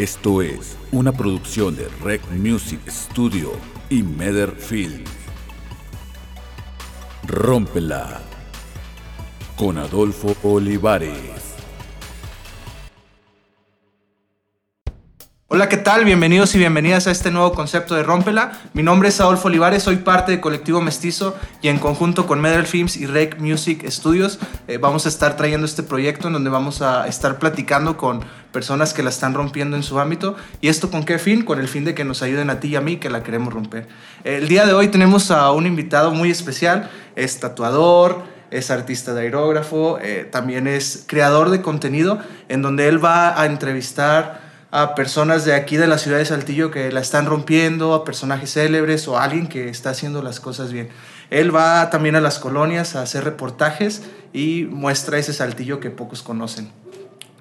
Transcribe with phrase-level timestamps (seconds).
[0.00, 3.52] Esto es una producción de Rec Music Studio
[3.90, 5.04] y Meder Film.
[7.26, 8.22] Rómpela
[9.56, 11.49] con Adolfo Olivares.
[15.52, 16.04] Hola, ¿qué tal?
[16.04, 18.52] Bienvenidos y bienvenidas a este nuevo concepto de Rómpela.
[18.72, 22.68] Mi nombre es Adolfo Olivares, soy parte de Colectivo Mestizo y en conjunto con Medal
[22.68, 24.38] Films y Rec Music Studios
[24.68, 28.20] eh, vamos a estar trayendo este proyecto en donde vamos a estar platicando con
[28.52, 30.36] personas que la están rompiendo en su ámbito.
[30.60, 31.44] ¿Y esto con qué fin?
[31.44, 33.52] Con el fin de que nos ayuden a ti y a mí que la queremos
[33.52, 33.88] romper.
[34.22, 38.22] El día de hoy tenemos a un invitado muy especial, es tatuador,
[38.52, 43.46] es artista de aerógrafo, eh, también es creador de contenido en donde él va a
[43.46, 48.04] entrevistar a personas de aquí de la ciudad de Saltillo que la están rompiendo, a
[48.04, 50.90] personajes célebres o alguien que está haciendo las cosas bien.
[51.30, 54.02] Él va también a las colonias a hacer reportajes
[54.32, 56.70] y muestra ese Saltillo que pocos conocen.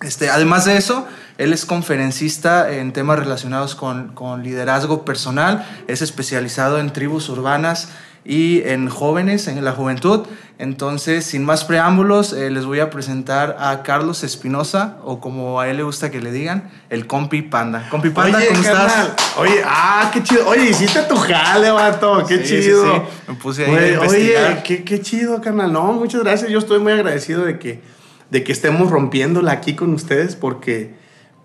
[0.02, 1.06] Este, además de eso,
[1.38, 7.90] él es conferencista en temas relacionados con, con liderazgo personal, es especializado en tribus urbanas
[8.26, 10.26] y en jóvenes, en la juventud.
[10.58, 15.70] Entonces, sin más preámbulos, eh, les voy a presentar a Carlos Espinosa, o como a
[15.70, 17.88] él le gusta que le digan, el Compi Panda.
[17.90, 19.38] Compi Panda, Oye, ¿cómo carnal, estás?
[19.38, 20.48] Oye, ah, qué chido.
[20.48, 22.26] Oye, hiciste tu jale, vato.
[22.28, 22.84] Qué Sí, sí, chido.
[22.94, 23.02] sí.
[23.30, 24.52] Me puse ahí a investigar.
[24.52, 25.72] Oye, qué, qué chido, carnal.
[25.72, 26.52] No, muchas gracias.
[26.52, 27.82] Yo estoy muy agradecido de que,
[28.30, 30.94] de que estemos rompiéndola aquí con ustedes porque,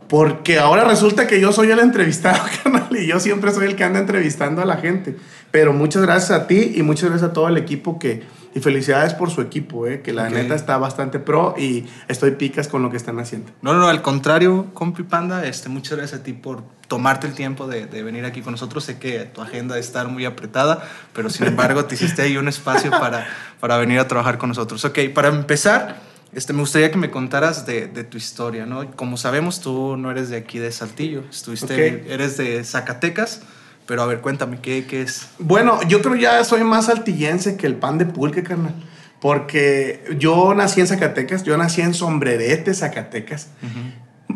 [0.08, 2.42] porque ahora resulta que yo soy el entrevistado,
[2.90, 5.16] y yo siempre soy el que anda entrevistando a la gente.
[5.50, 9.14] Pero muchas gracias a ti y muchas gracias a todo el equipo que, y felicidades
[9.14, 10.30] por su equipo, eh, que la Ok.
[10.32, 13.52] neta está bastante pro y estoy picas con lo que están haciendo.
[13.62, 17.34] No, no, no, al contrario, Compi Panda, este, muchas gracias a ti por tomarte el
[17.34, 18.84] tiempo de, de venir aquí con nosotros.
[18.84, 20.82] Sé que tu agenda está muy apretada,
[21.12, 23.26] pero sin embargo te hiciste ahí un espacio para,
[23.60, 24.84] para venir a trabajar con nosotros.
[24.84, 26.00] Ok, para empezar,
[26.34, 28.90] este, me gustaría que me contaras de, de tu historia, ¿no?
[28.92, 33.42] Como sabemos, tú no eres de aquí de Saltillo, estuviste, eres de Zacatecas,
[33.86, 35.28] pero a ver, cuéntame, ¿qué, qué es?
[35.38, 38.74] Bueno, yo creo ya soy más saltillense que el pan de pulque, carnal.
[39.20, 43.48] Porque yo nací en Zacatecas, yo nací en Sombrerete, Zacatecas.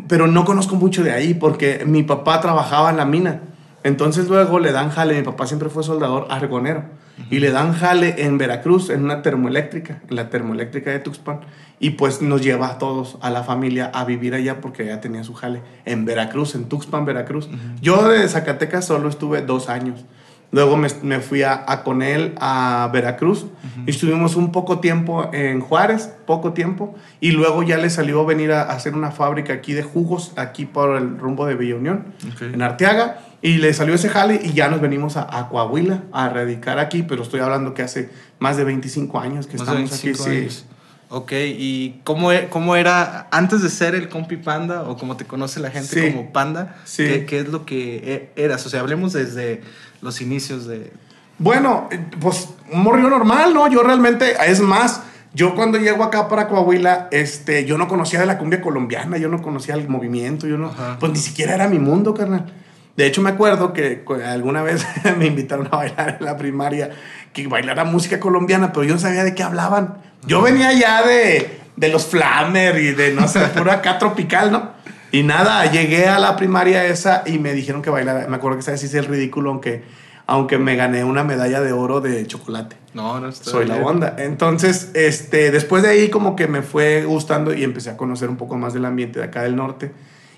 [0.07, 3.41] Pero no conozco mucho de ahí porque mi papá trabajaba en la mina.
[3.83, 6.85] Entonces luego le dan jale, mi papá siempre fue soldador argonero.
[7.29, 11.41] Y le dan jale en Veracruz, en una termoeléctrica, en la termoeléctrica de Tuxpan.
[11.79, 15.23] Y pues nos lleva a todos, a la familia, a vivir allá porque ya tenía
[15.23, 17.49] su jale en Veracruz, en Tuxpan, Veracruz.
[17.81, 20.05] Yo de Zacatecas solo estuve dos años.
[20.51, 23.45] Luego me, me fui a, a con él a Veracruz
[23.85, 28.51] y estuvimos un poco tiempo en Juárez, poco tiempo, y luego ya le salió venir
[28.51, 32.05] a, hacer una fábrica aquí de jugos, aquí por el rumbo de Villa Unión,
[32.41, 36.29] en Arteaga, y le salió ese jale y ya nos venimos a, a Coahuila a
[36.29, 40.23] radicar aquí, pero estoy hablando que hace más de 25 años que Más estamos 25
[40.23, 40.31] aquí.
[40.31, 40.37] sí.
[40.41, 40.65] años.
[41.11, 45.25] Ok, ¿y cómo, e- cómo era antes de ser el compi panda o como te
[45.25, 46.11] conoce la gente Sí.
[46.13, 46.75] como panda?
[46.85, 47.03] Sí.
[47.03, 48.63] ¿qué, qué es lo que e- eras?
[48.65, 49.61] O sea, hablemos desde
[50.01, 50.91] los inicios de...
[51.39, 53.67] Bueno, eh, pues un morrillo normal, ¿no?
[53.71, 55.01] Yo realmente, es más,
[55.33, 59.29] yo cuando llego acá para Coahuila, este, yo no conocía de la cumbia colombiana, yo
[59.29, 60.97] no conocía el movimiento, yo no, Ajá.
[60.99, 62.53] pues ni siquiera era mi mundo, carnal.
[62.99, 64.85] De hecho, me acuerdo que alguna vez
[65.17, 66.89] me invitaron a bailar en la primaria,
[67.31, 69.99] que bailara música colombiana, pero yo no sabía de qué hablaban.
[70.27, 74.71] Yo venía ya de, de los Flammer y de, no sé, puro acá tropical, ¿no?
[75.13, 78.27] Y nada, llegué a la primaria esa y me dijeron que bailara.
[78.27, 79.83] Me acuerdo que sabes hice el ridículo, aunque,
[80.27, 82.75] aunque me gané una medalla de oro de chocolate.
[82.93, 84.15] No, no está Soy la onda.
[84.19, 88.35] Entonces, este, después de ahí como que me fue gustando y empecé a conocer un
[88.35, 89.93] poco más del ambiente de acá del norte.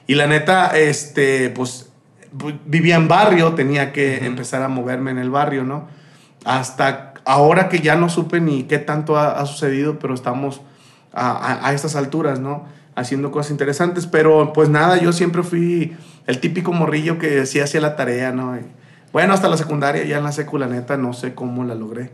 [0.06, 1.91] Y la neta, este, pues pu-
[2.66, 5.88] vivía en barrio, tenía que empezar a moverme en el barrio, ¿no?
[6.46, 10.62] Hasta ahora que ya no supe ni qué tanto ha, ha sucedido, pero estamos
[11.14, 12.66] a, a- a estas alturas, ¿no?
[12.96, 15.96] Haciendo cosas interesantes, pero pues nada, yo siempre fui
[16.28, 18.58] el típico morrillo que sí hacía la tarea, ¿no?
[18.58, 18.62] Y,
[19.14, 22.12] bueno, hasta la secundaria, ya en la secu, la neta, no sé cómo la logré.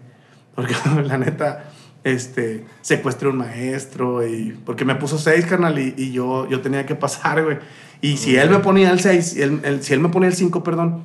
[0.55, 0.75] Porque
[1.05, 1.65] la neta,
[2.11, 4.57] este, secuestré a un maestro y...
[4.65, 7.57] Porque me puso seis, carnal, y, y yo, yo tenía que pasar, güey.
[8.01, 10.63] Y si él me ponía el seis, él- él- si él me ponía el cinco,
[10.63, 11.03] perdón,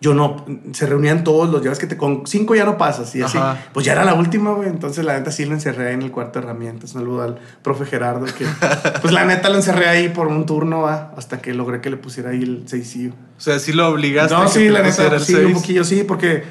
[0.00, 0.46] yo no...
[0.72, 1.96] Se reunían todos los días que te...
[1.98, 3.36] Con cinco ya no pasas, y así.
[3.36, 3.58] Ajá.
[3.74, 4.68] Pues ya era la última, güey.
[4.70, 6.94] Entonces, la neta, sí lo encerré ahí en el cuarto de herramientas.
[6.94, 8.46] Un saludo al profe Gerardo, que...
[9.02, 11.12] pues la neta lo encerré ahí por un turno, ¿va?
[11.18, 13.12] hasta que logré que le pusiera ahí el seisillo.
[13.36, 14.34] O sea, sí lo obligaste.
[14.34, 16.44] a No, que sí, la neta, sí, un poquillo, sí, porque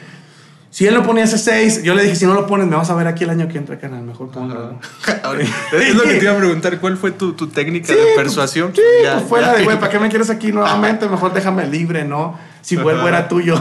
[0.72, 2.90] si él no ponía ese 6, yo le dije, si no lo pones, me vas
[2.90, 4.30] a ver aquí el año que entra, canal, mejor.
[5.24, 5.42] Ahora,
[5.74, 8.16] es lo que te iba a preguntar, ¿cuál fue tu, tu técnica Sí, de pues,
[8.16, 8.72] persuasión?
[8.76, 11.08] Sí, Ya- pues fuera ya- de, güey, ¿para qué me quieres aquí nuevamente?
[11.10, 12.38] Mejor déjame libre, ¿no?
[12.62, 13.60] Si vuelvo era tuyo.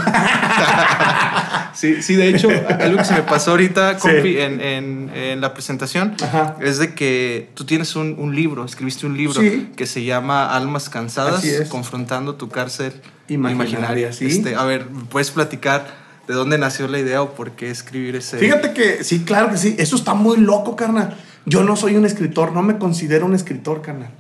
[1.75, 2.49] Sí, sí, de hecho,
[2.81, 4.09] algo que se me pasó ahorita, Sí.
[4.09, 6.57] compi, en, en- en la presentación, Ajá.
[6.61, 9.71] es de que tú tienes un, un libro, escribiste un libro Sí.
[9.77, 12.93] que se llama Almas Cansadas, confrontando tu cárcel
[13.29, 14.13] Imaginaria, imaginaria.
[14.13, 14.27] sí.
[14.27, 15.87] Este, a ver, ¿puedes platicar
[16.29, 18.39] de dónde nació la idea o por qué escribir ese?
[18.39, 19.75] Fíjate que sí, claro que sí.
[19.79, 21.17] Eso está muy loco, carnal.
[21.47, 24.11] Yo no soy un escritor, no me considero un escritor, carnal.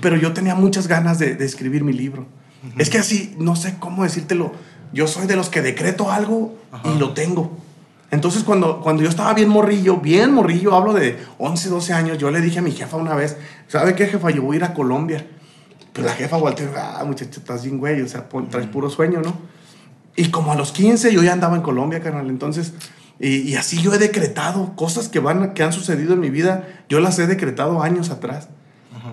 [0.00, 2.26] Pero yo tenía muchas ganas de, de escribir mi libro.
[2.78, 4.52] Es que así, no sé cómo decírtelo.
[4.92, 6.88] Yo soy de los que decreto algo Ajá.
[6.88, 7.56] y lo tengo.
[8.12, 12.30] Entonces, cuando, cuando yo estaba bien morrillo, bien morrillo, hablo de 11, 12 años, yo
[12.30, 14.30] le dije a mi jefa una vez, ¿sabe qué, jefa?
[14.30, 15.26] Yo voy a ir a Colombia.
[15.92, 19.34] Pues la jefa volteó, ah, muchacho, estás bien güey, o sea, traes puro sueño, ¿no?
[20.16, 22.28] Y como a los 15 yo ya andaba en Colombia, carnal.
[22.28, 22.74] Entonces,
[23.18, 26.68] y, y así yo he decretado cosas que, van, que han sucedido en mi vida.
[26.88, 28.48] Yo las he decretado años atrás.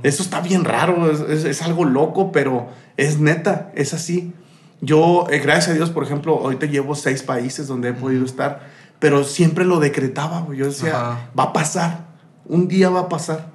[0.03, 2.67] Eso está bien raro, es, es- es algo loco, pero
[2.97, 4.33] es neta, es así.
[4.81, 8.67] Yo, eh, gracias a Dios, por ejemplo, ahorita llevo seis países donde he podido estar,
[8.99, 10.45] pero siempre lo decretaba.
[10.55, 11.29] Yo decía, Ajá.
[11.37, 12.05] va a pasar,
[12.45, 13.47] un día va a pasar.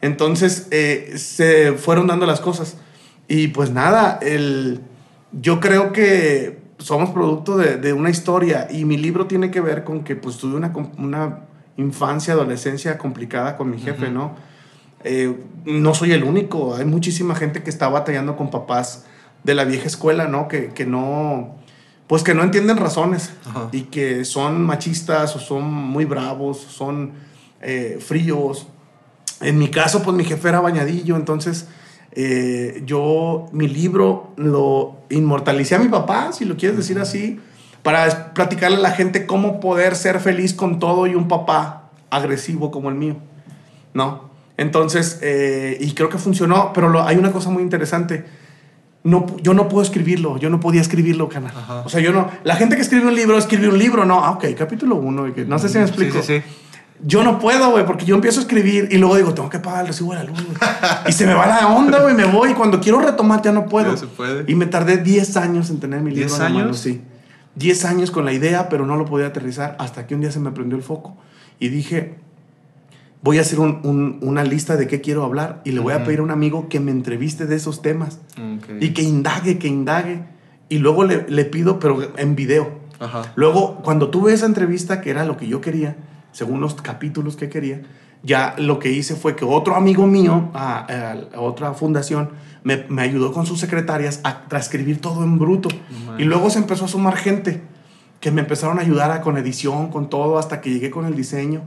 [0.00, 2.76] Entonces, eh, se fueron dando las cosas.
[3.28, 4.80] Y pues nada, el,
[5.32, 9.84] yo creo que somos producto de, de una historia y mi libro tiene que ver
[9.84, 11.40] con que pues tuve una, una
[11.76, 14.14] infancia, adolescencia complicada con mi jefe, Ujú.
[14.14, 14.34] ¿no?
[15.04, 19.06] Eh, no soy el único, hay muchísima gente que está batallando con papás
[19.42, 20.46] de la vieja escuela, ¿no?
[20.46, 21.56] Que, que no,
[22.06, 23.68] pues que no entienden razones Ajá.
[23.72, 27.12] y que son machistas o son muy bravos, son
[27.60, 28.68] eh, fríos.
[29.40, 31.66] En mi caso, pues mi jefe era bañadillo, entonces
[32.14, 37.40] eh, yo mi libro lo inmortalicé a mi papá, si lo quieres decir así,
[37.82, 42.70] para platicarle a la gente cómo poder ser feliz con todo y un papá agresivo
[42.70, 43.16] como el mío,
[43.94, 44.30] ¿no?
[44.58, 48.24] Entonces, eh, y creo que funcionó, pero lo- hay una cosa muy interesante.
[49.04, 51.52] No, yo no puedo escribirlo, yo no podía escribirlo, canal.
[51.56, 51.82] Ajá.
[51.84, 52.28] O sea, yo no.
[52.44, 54.22] La gente que escribe un libro, escribe un libro, no.
[54.24, 55.26] Ah, ok, capítulo uno.
[55.26, 56.22] y que- No sé si me Sí, explico.
[56.22, 56.42] sí, sí.
[57.04, 59.80] Yo no puedo, güey, porque yo empiezo a escribir y luego digo, tengo que pagar
[59.82, 60.56] el recibo de la luz, güey.
[61.08, 62.50] y se me va la onda, güey, me voy.
[62.50, 63.90] Y cuando quiero retomar, ya no puedo.
[63.92, 64.44] Ya se puede.
[64.50, 66.28] Y me tardé 10 años en tener mi libro.
[66.30, 66.78] ¿10 en la mano, años?
[66.78, 67.00] sí.
[67.56, 70.38] 10 años con la idea, pero no lo podía aterrizar hasta que un día se
[70.40, 71.16] me prendió el foco.
[71.58, 72.14] Y dije,
[73.22, 75.96] voy a hacer un- un- una lista de qué quiero hablar y le voy a
[75.96, 76.06] Ujú.
[76.06, 78.68] pedir a un amigo que me entreviste de esos temas Ok.
[78.80, 80.24] y que indague, que indague.
[80.68, 82.70] Y luego le, le pido, pero en video.
[83.00, 83.32] Ajá.
[83.34, 85.96] Luego, cuando tuve esa entrevista, que era lo que yo quería,
[86.32, 87.82] según los capítulos que quería,
[88.24, 92.30] ya lo que hice fue que otro amigo mío, a, a- a otra fundación,
[92.64, 95.68] me, me ayudó con sus secretarias a transcribir todo en bruto.
[96.18, 97.60] Y luego se empezó a sumar gente
[98.20, 101.16] que me empezaron a ayudar a- con edición, con todo, hasta que llegué con el
[101.16, 101.62] diseño.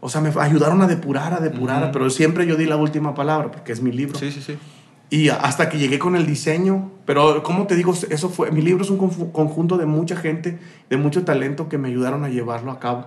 [0.00, 3.50] O sea, me ayudaron a depurar, a depurar, pero siempre yo di la última palabra,
[3.50, 4.18] porque es mi libro.
[4.18, 4.56] Sí, sí, sí.
[5.10, 8.84] Y hasta que llegué con el diseño, pero como te digo, eso fue, mi libro
[8.84, 8.96] es un
[9.32, 13.06] conjunto de mucha gente, de mucho talento que me ayudaron a llevarlo a cabo.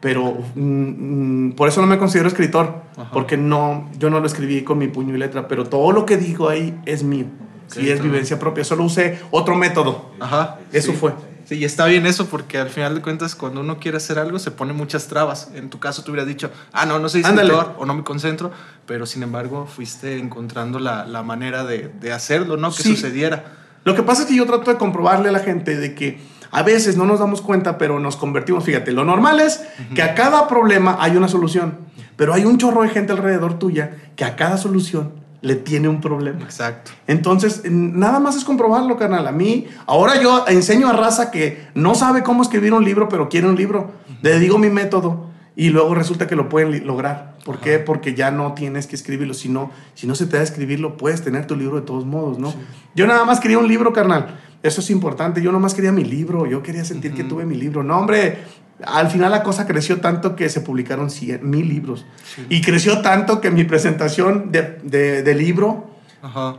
[0.00, 3.10] Pero mm, mm, por eso no me considero escritor, Ajá.
[3.12, 6.16] porque no, yo no lo escribí con mi puño y letra, pero todo lo que
[6.16, 7.26] digo ahí es mío.
[7.68, 8.04] Sí, y es todo.
[8.08, 10.10] vivencia propia, solo usé otro método.
[10.20, 10.58] Ajá.
[10.72, 10.98] Eso sí.
[10.98, 11.12] fue.
[11.46, 14.38] Sí, y está bien eso porque al final de cuentas cuando uno quiere hacer algo
[14.40, 15.50] se pone muchas trabas.
[15.54, 18.50] En tu caso tú hubieras dicho, ah, no, no soy escritor o no me concentro,
[18.84, 22.70] pero sin embargo fuiste encontrando la, la manera de, de hacerlo, ¿no?
[22.70, 22.90] Que Sí.
[22.96, 23.44] sucediera.
[23.84, 26.18] Lo que pasa es que yo trato de comprobarle a la gente de que
[26.56, 28.64] a veces no nos damos cuenta, pero nos convertimos.
[28.64, 29.62] Fíjate, lo normal es
[29.94, 31.74] que a cada problema hay una solución,
[32.16, 35.12] pero hay un chorro de gente alrededor tuya que a cada solución
[35.42, 36.40] le tiene un problema.
[36.40, 36.92] Exacto.
[37.06, 39.26] Entonces, nada más es comprobarlo, carnal.
[39.26, 43.28] A mí, ahora yo enseño a raza que no sabe cómo escribir un libro, pero
[43.28, 43.90] quiere un libro.
[44.22, 47.34] Le digo mi método y luego resulta que lo pueden lograr.
[47.44, 47.80] ¿Por qué?
[47.80, 49.34] Porque ya no tienes que escribirlo.
[49.34, 52.38] Si no, si no se te da escribirlo, puedes tener tu libro de todos modos,
[52.38, 52.54] ¿no?
[52.94, 54.38] Yo nada más quería un libro, carnal.
[54.66, 55.40] Eso es importante.
[55.42, 56.46] Yo nada más quería mi libro.
[56.46, 57.82] Yo quería sentir que tuve mi libro.
[57.82, 58.38] No, hombre.
[58.84, 62.04] Al final la cosa creció tanto que se publicaron cien, mil libros.
[62.50, 65.90] Y creció tanto que mi presentación de, de- de libro
[66.22, 66.56] Ajá.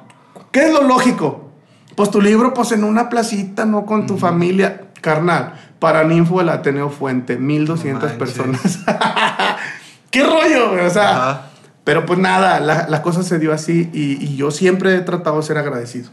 [0.52, 1.52] ¿Qué es lo lógico?
[1.96, 4.84] Pues tu libro, pues en una placita, no con tu familia.
[5.02, 8.18] Carnal, para Ninfo del Ateneo Fuente, 1200 manches.
[8.18, 8.80] personas.
[10.12, 10.86] ¿Qué rollo?
[10.86, 11.42] O sea, Ajá.
[11.84, 15.38] pero pues nada, la, la cosa se dio así y, y yo siempre he tratado
[15.38, 16.10] de ser agradecido.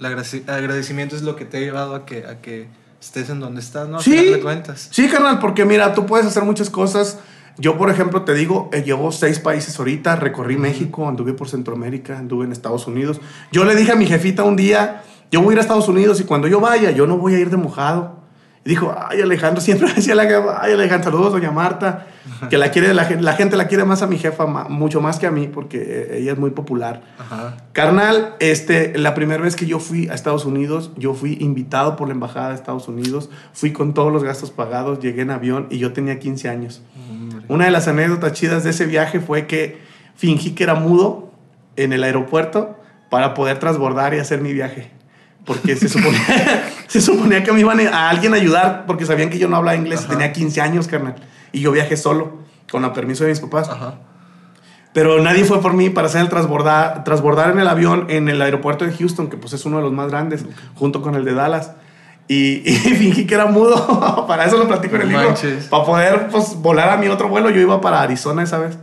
[0.00, 2.66] El agradeci- agradecimiento es lo que te ha llevado a que, a que
[3.00, 3.98] estés en donde estás, ¿no?
[3.98, 4.14] A Sí.
[4.32, 4.88] de cuentas.
[4.90, 7.18] Sí, carnal, porque mira, tú puedes hacer muchas cosas.
[7.58, 12.18] Yo, por ejemplo, te digo, eh, llevo seis países ahorita, recorrí México, anduve por Centroamérica,
[12.18, 13.20] anduve en Estados Unidos.
[13.52, 16.20] Yo le dije a mi jefita un día, yo voy a ir a Estados Unidos
[16.20, 18.23] y cuando yo vaya, yo no voy a ir de mojado.
[18.64, 22.06] Dijo, ay Alejandro, siempre decía ay Alejandro, saludos doña Marta,
[22.48, 25.00] que la quiere, la, gen- la gente la quiere más a mi jefa, ma- mucho
[25.02, 27.02] más que a mí, porque eh, ella es muy popular.
[27.18, 27.56] Ajá.
[27.72, 32.08] Carnal, este, la primera vez que yo fui a Estados Unidos, yo fui invitado por
[32.08, 35.76] la embajada de Estados Unidos, fui con todos los gastos pagados, llegué en avión y
[35.78, 36.82] yo tenía 15 años.
[37.48, 39.78] Una de las anécdotas chidas de ese viaje fue que
[40.16, 41.30] fingí que era mudo
[41.76, 42.78] en el aeropuerto
[43.10, 44.90] para poder transbordar y hacer mi viaje.
[45.44, 49.38] Porque se suponía, se suponía que me iban a alguien a ayudar porque sabían que
[49.38, 51.16] yo no hablaba inglés y tenía 15 años, carnal.
[51.52, 52.38] Y yo viajé solo,
[52.70, 53.68] con la permiso de mis papás.
[53.68, 53.94] Ajá.
[54.94, 58.40] Pero nadie fue por mí para hacer el transbordar, transbordar en el avión en el
[58.40, 60.46] aeropuerto de Houston, que pues es uno de los más grandes,
[60.76, 61.72] junto con el de Dallas.
[62.28, 65.26] Y, y fingí que era mudo, para eso lo platico en el libro.
[65.26, 65.66] manches.
[65.66, 68.78] Para poder pues, volar a mi otro vuelo, yo iba para Arizona esa vez.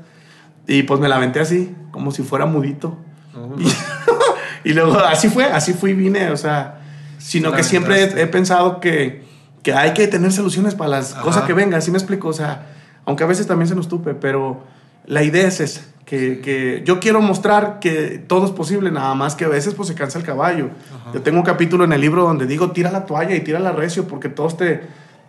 [0.67, 2.97] Y pues me la aventé así, como si fuera mudito.
[3.57, 3.65] Y,
[4.63, 6.81] y luego así fue, así fui y vine, o sea,
[7.17, 9.23] sino La que siempre he, he pensado que,
[9.63, 11.21] que hay que tener soluciones para las Ajá.
[11.21, 12.67] cosas que vengan, así me explico, o sea,
[13.05, 14.63] aunque a veces también se nos tupe, pero
[15.05, 19.35] la idea es esa, que, que yo quiero mostrar que todo es posible, nada más
[19.35, 20.69] que a veces pues se cansa el caballo.
[20.93, 21.11] Ajá.
[21.13, 23.71] Yo tengo un capítulo en el libro donde digo, tira la toalla y tira la
[23.71, 24.81] recio, porque todos te,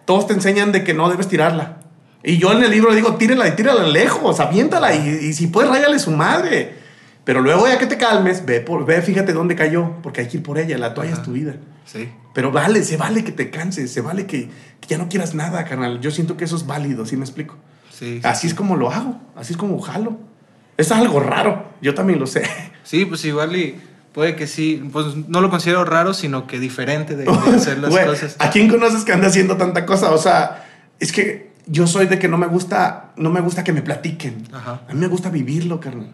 [0.04, 1.78] todos te enseñan de que no debes tirarla.
[2.24, 5.70] Y yo en el libro digo, tírala y tírala lejos, aviéntala y, y si puedes,
[5.70, 6.81] ráyale su madre.
[7.24, 10.38] Pero luego ya que te calmes, ve, por, ve, fíjate dónde cayó, porque hay que
[10.38, 11.20] ir por ella, la toalla Ajá.
[11.20, 11.54] es tu vida.
[11.86, 12.08] Sí.
[12.34, 14.48] Pero vale, se vale que te canses, se vale que,
[14.80, 16.00] que ya no quieras nada, carnal.
[16.00, 17.56] Yo siento que eso es válido, ¿sí me explico?
[17.90, 18.20] Sí.
[18.20, 20.18] sí, Así es como lo hago, así es como jalo.
[20.76, 22.42] Es algo raro, yo también lo sé.
[22.84, 23.80] Sí, pues igual y
[24.12, 27.92] puede que sí, pues no lo considero raro, sino que diferente de, de hacer las
[27.92, 28.34] Güey, cosas.
[28.40, 30.10] ¿A quién conoces que anda haciendo tanta cosa?
[30.10, 30.66] O sea,
[30.98, 34.48] es que yo soy de que no me gusta, no me gusta que me platiquen.
[34.52, 34.80] Ajá.
[34.88, 36.10] A mí me gusta vivirlo, carnal.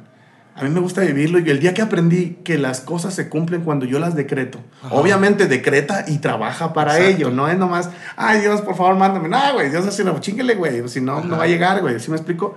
[0.58, 3.62] A mí me gusta vivirlo y el día que aprendí que las cosas se cumplen
[3.62, 4.58] cuando yo las decreto.
[4.82, 4.94] Ajá.
[4.94, 7.16] Obviamente decreta y trabaja para Exacto.
[7.16, 9.28] ello, no es nomás, ay Dios, por favor, mándame.
[9.28, 11.36] No, güey, Dios así no, chinguele, güey, si no, no Ajá.
[11.36, 12.56] va a llegar, güey, ¿sí me explico?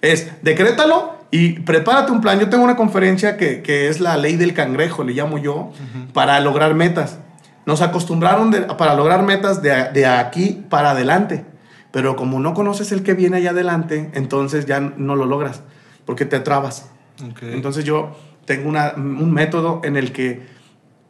[0.00, 2.38] Es, decrétalo y prepárate un plan.
[2.38, 5.70] Yo tengo una conferencia que, que es la ley del cangrejo, le llamo yo,
[6.12, 7.18] para lograr metas.
[7.66, 11.44] Nos acostumbraron de- para lograr metas de, de aquí para adelante.
[11.90, 15.62] Pero como no conoces el que viene allá adelante, entonces ya no lo logras,
[16.04, 16.90] porque te trabas.
[17.22, 17.42] Ok.
[17.44, 20.52] Entonces yo tengo una- un método en el que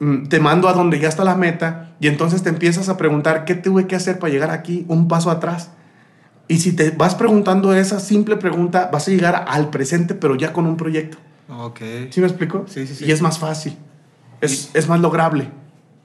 [0.01, 3.45] mm, te mando a donde ya está la meta y entonces te empiezas a preguntar
[3.45, 5.71] qué tuve que hacer para llegar aquí un paso atrás.
[6.49, 10.53] Y si te vas preguntando esa simple pregunta, vas a llegar al presente, pero ya
[10.53, 11.17] con un proyecto.
[11.49, 11.81] Ok.
[12.11, 12.67] ¿Sí me explico?
[12.69, 13.05] Sí, sí, sí.
[13.07, 13.77] Y es más fácil.
[14.41, 15.49] Es, es más lograble.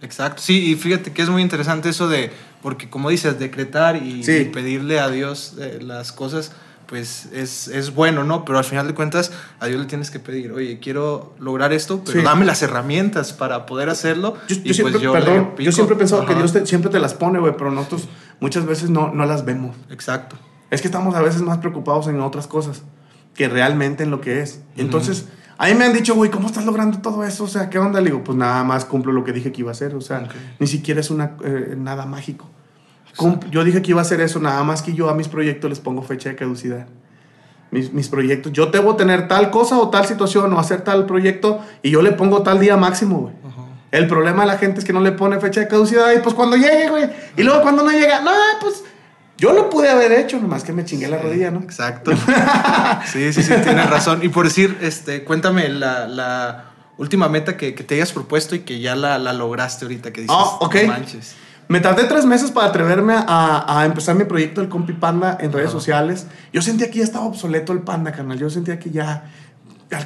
[0.02, 0.42] Exacto.
[0.42, 4.32] Sí, y fíjate que es muy interesante eso de, porque como dices, decretar y, Sí.
[4.34, 6.54] y pedirle a Dios eh, las cosas,
[6.90, 8.44] pues es, es bueno, ¿no?
[8.46, 12.02] Pero al final de cuentas, a Dios le tienes que pedir, oye, quiero lograr esto,
[12.04, 12.26] pero Sí.
[12.26, 14.36] dame las herramientas para poder hacerlo.
[14.48, 16.34] Yo, y yo siempre, pues yo perdón, yo siempre he pensado que.
[16.34, 19.76] Dios te- siempre te las pone, güey, pero nosotros muchas veces no, no las vemos.
[19.92, 20.36] Exacto.
[20.72, 22.82] Es que estamos a veces más preocupados en otras cosas
[23.36, 24.62] que realmente en lo que es.
[24.76, 25.26] Entonces,
[25.60, 27.44] a mí me han dicho, güey, ¿cómo estás logrando todo eso?
[27.44, 28.02] O sea, ¿qué onda?
[28.02, 29.94] Le digo, pues nada más cumplo lo que dije que iba a hacer.
[29.96, 30.28] O sea,
[30.58, 32.50] ni siquiera es una, eh, nada mágico.
[33.52, 35.80] Yo dije que iba a hacer eso, nada más que yo a mis proyectos les
[35.80, 36.88] pongo fecha de caducidad.
[37.72, 41.60] Mis, mis proyectos, yo debo tener tal cosa o tal situación o hacer tal proyecto
[41.84, 43.34] y yo le pongo tal día máximo, güey.
[43.48, 43.62] Ajá.
[43.92, 46.34] El problema de la gente es que no le pone fecha de caducidad y pues
[46.34, 47.10] cuando llegue, güey.
[47.38, 48.84] Y luego cuando no llega, no, pues
[49.38, 51.60] yo lo pude haber hecho, nomás que me chingué la rodilla, ¿no?
[51.62, 52.12] Exacto.
[53.06, 54.20] Sí, sí, sí, tienes razón.
[54.24, 56.66] Y por decir, este, cuéntame la, la
[56.98, 60.22] última meta que, que te hayas propuesto y que ya la, la lograste ahorita, que
[60.22, 60.76] dices, Ah, ok.
[60.82, 61.36] "No manches.
[61.70, 65.52] Me tardé tres meses para atreverme a, a empezar mi proyecto del Compi Panda en
[65.52, 65.78] redes Ajá.
[65.78, 66.26] sociales.
[66.52, 68.40] Yo sentía que ya estaba obsoleto el Panda, canal.
[68.40, 69.32] Yo sentía que ya,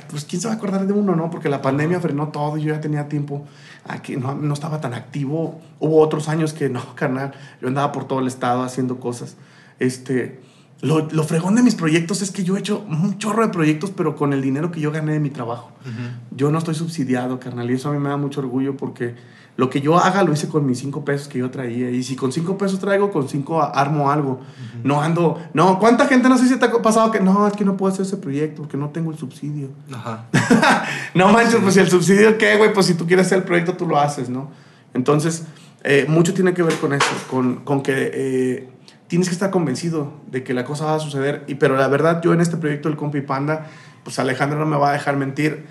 [0.10, 1.30] pues quién se va a acordar de uno, ¿no?
[1.30, 3.46] Porque la pandemia frenó todo y yo ya tenía tiempo
[3.88, 5.62] aquí, no, no estaba tan activo.
[5.80, 7.32] Hubo otros años que no, carnal.
[7.62, 9.38] Yo andaba por todo el estado haciendo cosas.
[9.80, 10.42] Este,
[10.82, 13.90] lo, lo fregón de mis proyectos es que yo he hecho un chorro de proyectos,
[13.92, 15.72] pero con el dinero que yo gané de mi trabajo.
[15.86, 16.36] Ujú.
[16.36, 19.16] Yo no estoy subsidiado, carnal, y eso a mí me da mucho orgullo porque
[19.56, 21.90] lo que yo haga lo hice con mis cinco pesos que yo traía.
[21.92, 24.42] Y si con cinco pesos traigo, con cinco armo algo.
[24.84, 27.64] No ando, no, ¿cuánta gente no sé si te ha pasado que no, es que
[27.64, 29.70] no puedo hacer ese proyecto porque no tengo el subsidio?
[29.94, 30.26] Ajá.
[31.14, 32.74] no manches, pues si el subsidio, ¿qué, güey?
[32.74, 34.50] Pues si tú quieres hacer el proyecto, tú lo haces, ¿no?
[34.94, 35.46] Entonces,
[35.84, 38.70] eh, mucho tiene que ver con eso, con, con que eh,
[39.08, 41.44] tienes que estar convencido de que la cosa va a suceder.
[41.48, 43.68] Y, pero la verdad, yo en este proyecto del Compi Panda,
[44.04, 45.66] pues Alejandro no me va a dejar mentir.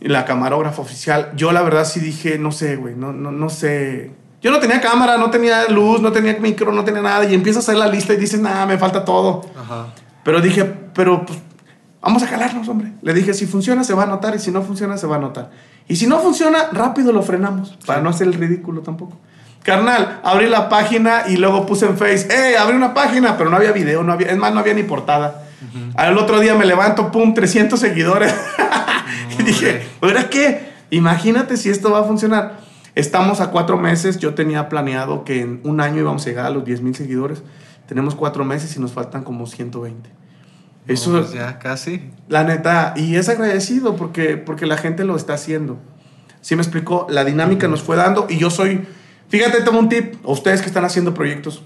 [0.00, 4.12] La camarógrafa oficial, yo la verdad sí dije, no sé, güey, no, no, no sé.
[4.40, 7.26] Yo no tenía cámara, no tenía luz, no tenía micro, no tenía nada.
[7.26, 9.42] Y empiezas a hacer la lista y dices, nada, me falta todo.
[9.60, 9.88] Ajá.
[10.24, 10.64] Pero dije,
[10.94, 11.38] pero pues,
[12.00, 12.92] vamos a jalarnos, hombre.
[13.02, 15.18] Le dije, si funciona se va a notar y si no funciona se va a
[15.18, 15.50] notar.
[15.88, 19.18] Y si no funciona, rápido lo frenamos, para no hacer el ridículo tampoco.
[19.62, 22.56] Carnal, abrí la página y luego puse en Face, ¡eh!
[22.56, 25.44] Abrí una página, pero no había video, no había, es más, no había ni portada.
[25.96, 28.34] Al otro día me levanto, pum, 300 seguidores.
[29.50, 30.70] dije, ¿ahora qué?
[30.90, 32.60] Imagínate si esto va a funcionar.
[32.94, 36.50] Estamos a cuatro meses, yo tenía planeado que en un año íbamos a llegar a
[36.50, 37.42] los 10 mil seguidores.
[37.86, 40.10] Tenemos cuatro meses y nos faltan como 120.
[40.86, 42.10] Eso pues ya casi.
[42.28, 45.78] La neta, y es agradecido porque, porque la gente lo está haciendo.
[46.40, 47.06] ¿Sí me explicó?
[47.10, 48.86] La dinámica nos fue dando y yo soy,
[49.28, 51.62] fíjate, tomo un tip, a ustedes que están haciendo proyectos.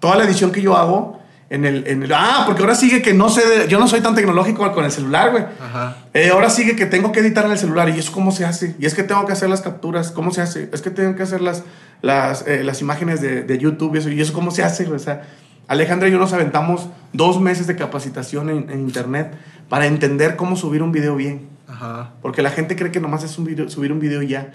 [0.00, 3.14] Toda la edición que yo hago, en el, en el, ah, porque ahora sigue que
[3.14, 5.44] no sé, yo no soy tan tecnológico con el celular, güey.
[5.60, 5.96] Ajá.
[6.12, 8.74] Eh, ahora sigue que tengo que editar en el celular y eso cómo se hace.
[8.80, 10.68] Y es que tengo que hacer las capturas, ¿cómo se hace?
[10.72, 11.62] Es que tengo que hacer las,
[12.02, 14.98] las, eh, las imágenes de, de, YouTube y eso, y eso cómo se hace, O
[14.98, 15.22] sea,
[15.68, 19.32] Alejandra y yo nos aventamos dos meses de capacitación en, en internet
[19.68, 21.48] para entender cómo subir un video bien.
[21.68, 22.12] Ajá.
[22.22, 24.52] Porque la gente cree que nomás es un video, subir un video ya.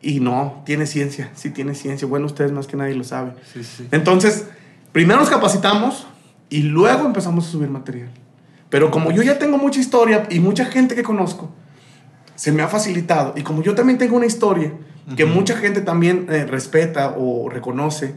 [0.00, 2.06] Y no, tiene ciencia, sí tiene ciencia.
[2.06, 3.34] Bueno, ustedes más que nadie lo saben.
[3.52, 3.88] Sí, sí.
[3.90, 4.46] Entonces,
[4.92, 6.06] primero nos capacitamos,
[6.50, 8.10] y luego empezamos a subir material.
[8.70, 11.50] Pero como yo ya tengo mucha historia y mucha gente que conozco,
[12.34, 13.34] se me ha facilitado.
[13.36, 14.72] Y como yo también tengo una historia
[15.16, 18.14] que mucha gente también eh, respeta o reconoce,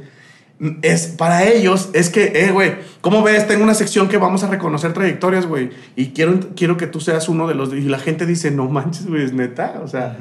[0.82, 3.48] es para ellos es que, eh, güey, ¿cómo ves?
[3.48, 7.30] Tengo una sección que vamos a reconocer trayectorias, güey, y quiero, quiero que tú seas
[7.30, 7.74] uno de los...
[7.74, 9.82] Y la gente dice, no manches, güey, es neta.
[9.84, 10.18] O sea,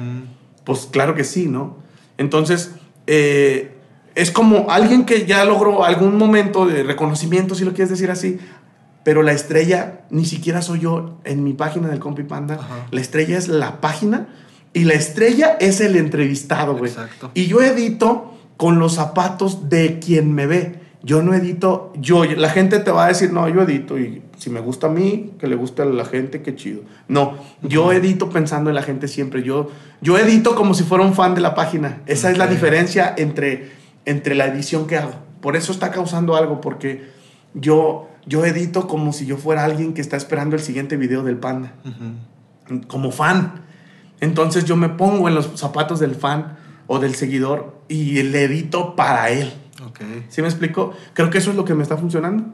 [0.63, 1.77] pues claro que sí, ¿no?
[2.17, 2.71] Entonces,
[3.05, 3.77] eh,
[4.15, 8.39] es como alguien que ya logró algún momento de reconocimiento, si lo quieres decir así,
[9.03, 12.59] pero la estrella ni siquiera soy yo en mi página del Compi Panda.
[12.91, 14.27] La estrella es la página
[14.73, 16.91] y la estrella es el entrevistado, güey.
[17.33, 20.79] Y yo edito con los zapatos de quien me ve.
[21.03, 24.51] Yo no edito, yo, la gente te va a decir, no, yo edito y si
[24.51, 26.81] me gusta a mí, que le guste a la gente, qué chido.
[27.07, 29.41] No, yo edito pensando en la gente siempre.
[29.41, 32.03] Yo, yo edito como si fuera un fan de la página.
[32.05, 35.13] Esa es la diferencia entre entre la edición que hago.
[35.41, 37.09] Por eso está causando algo, porque
[37.53, 41.37] yo, yo edito como si yo fuera alguien que está esperando el siguiente video del
[41.37, 41.73] panda,
[42.87, 43.61] como fan.
[44.19, 48.95] Entonces yo me pongo en los zapatos del fan o del seguidor y le edito
[48.95, 49.51] para él.
[49.89, 50.25] Okay.
[50.29, 50.93] ¿Sí me explico?
[51.13, 52.45] Creo que eso es lo que me está funcionando.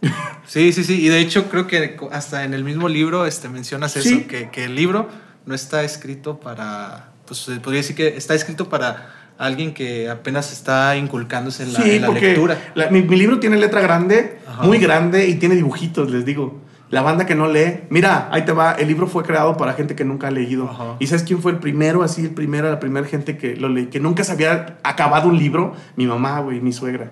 [0.46, 1.04] Sí, sí, sí.
[1.04, 4.66] Y de hecho creo que hasta en el mismo libro este, mencionas eso, que, que,
[4.66, 5.08] el libro
[5.44, 10.96] no está escrito para, pues podría decir que está escrito para alguien que apenas está
[10.96, 12.58] inculcándose en la, sí, lectura.
[12.90, 16.66] mi, libro tiene letra grande, muy grande, y tiene dibujitos, les digo.
[16.88, 19.96] La banda que no lee, mira, ahí te va, el libro fue creado para gente
[19.96, 20.96] que nunca ha leído.
[21.00, 23.86] ¿Y sabes quién fue el primero, así, el primero, la primera gente que lo leí,
[23.86, 25.74] que nunca se había acabado un libro?
[25.96, 27.10] Mi mamá, güey, mi suegra.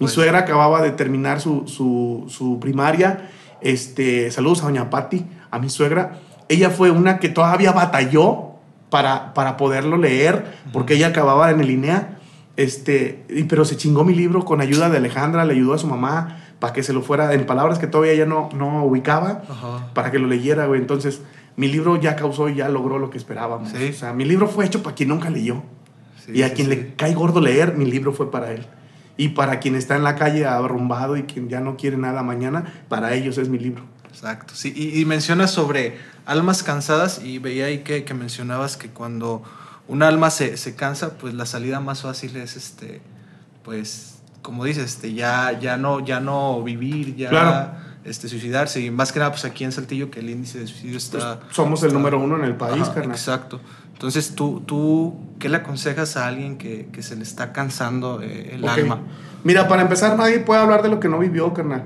[0.00, 3.30] mi suegra acababa de terminar su, su, su primaria.
[3.60, 6.18] Este, saludos a doña Patti, a mi suegra.
[6.48, 8.51] Ella fue una que todavía batalló
[8.92, 12.18] para, para poderlo leer, porque ella acababa en el INEA,
[12.58, 16.42] este, pero se chingó mi libro con ayuda de Alejandra, le ayudó a su mamá
[16.58, 19.44] para que se lo fuera en palabras que todavía ella no, no ubicaba,
[19.94, 20.78] para que lo leyera, güey.
[20.78, 21.22] Entonces,
[21.56, 23.72] mi libro ya causó y ya logró lo que esperábamos.
[23.72, 25.62] O sea, mi libro fue hecho para quien nunca leyó.
[26.28, 28.66] y a quien le cae gordo leer, mi libro fue para él.
[29.16, 32.84] Y para quien está en la calle arrumbado y quien ya no quiere nada mañana,
[32.90, 33.84] para ellos es mi libro.
[34.12, 34.72] Exacto, sí.
[34.76, 39.42] Y, y mencionas sobre almas cansadas y veía ahí que, que mencionabas que cuando
[39.88, 43.00] un alma se, se, cansa, pues la salida más fácil es, este,
[43.64, 48.80] pues, como dices, este, ya, ya, no, ya no vivir, ya este, suicidarse.
[48.80, 51.40] Y más que nada, pues aquí en Saltillo, que el índice de suicidio está...
[51.40, 53.12] Pues, somos el número uno en el país, carnal.
[53.12, 53.60] Exacto.
[53.92, 58.54] Entonces, ¿tú, ¿tú qué le aconsejas a alguien que, que se le está cansando eh,
[58.54, 59.00] el alma?
[59.44, 61.84] Mira, para empezar, nadie puede hablar de lo que no vivió, carnal.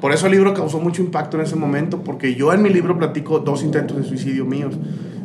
[0.00, 2.98] Por eso el libro causó mucho impacto en ese momento, porque yo en mi libro
[2.98, 4.74] platico dos intentos de suicidio míos.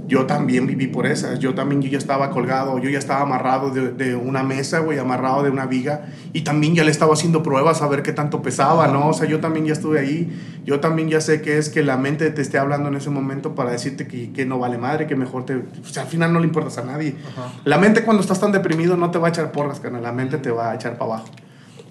[0.08, 1.40] Yo también viví por esas.
[1.40, 5.00] Yo también yo ya estaba colgado, yo ya estaba amarrado de, de una mesa, güey,
[5.00, 6.08] amarrado de una viga.
[6.34, 9.10] Y también ya le estaba haciendo pruebas a ver qué tanto pesaba, ¿no?
[9.10, 10.32] O sea, yo también ya estuve ahí.
[10.66, 13.56] Yo también ya sé que es que la mente te esté hablando en ese momento
[13.56, 15.56] para decirte que, que no vale madre, que mejor te...
[15.56, 17.16] O sea, al final no le importas a nadie.
[17.64, 20.04] La mente cuando estás tan deprimido no te va a echar porras, carnal.
[20.04, 21.30] La mente te va a echar para abajo.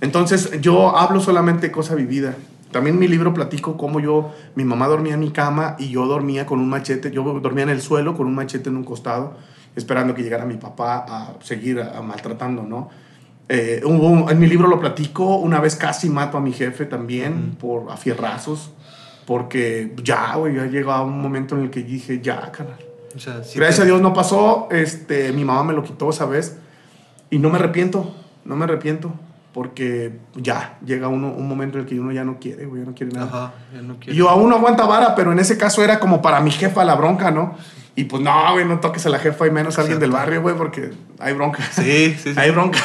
[0.03, 2.35] Entonces yo hablo solamente cosa vivida.
[2.73, 6.07] También en mi libro platico cómo yo, mi mamá dormía en mi cama y yo
[6.07, 9.35] dormía con un machete, yo dormía en el suelo con un machete en un costado,
[9.77, 12.91] esperando que llegara mi papá a seguir a, maltratando, ¿no?
[13.49, 17.91] Eh, en mi libro lo platico, una vez casi mato a mi jefe también por
[17.91, 18.73] afierrazos,
[19.27, 22.79] porque ya, güey, ya llegaba un momento en el que dije, ya, canal.
[23.55, 26.57] Gracias a Dios no pasó, este, mi mamá me lo quitó esa vez
[27.29, 28.15] y no me arrepiento,
[28.47, 29.13] no me arrepiento
[29.53, 32.89] porque ya llega uno, un momento en el que uno ya no quiere, güey, ya
[32.89, 33.27] no quiere nada.
[33.27, 34.15] Ajá, ya no quiere.
[34.15, 36.85] Y yo aún no aguanta vara, pero en ese caso era como para mi jefa
[36.85, 37.55] la bronca, ¿no?
[37.95, 40.41] Y pues no, güey, no toques a la jefa y menos a alguien del barrio,
[40.41, 41.63] güey, porque hay bronca.
[41.73, 42.41] Sí, sí, sí.
[42.41, 42.79] hay bronca.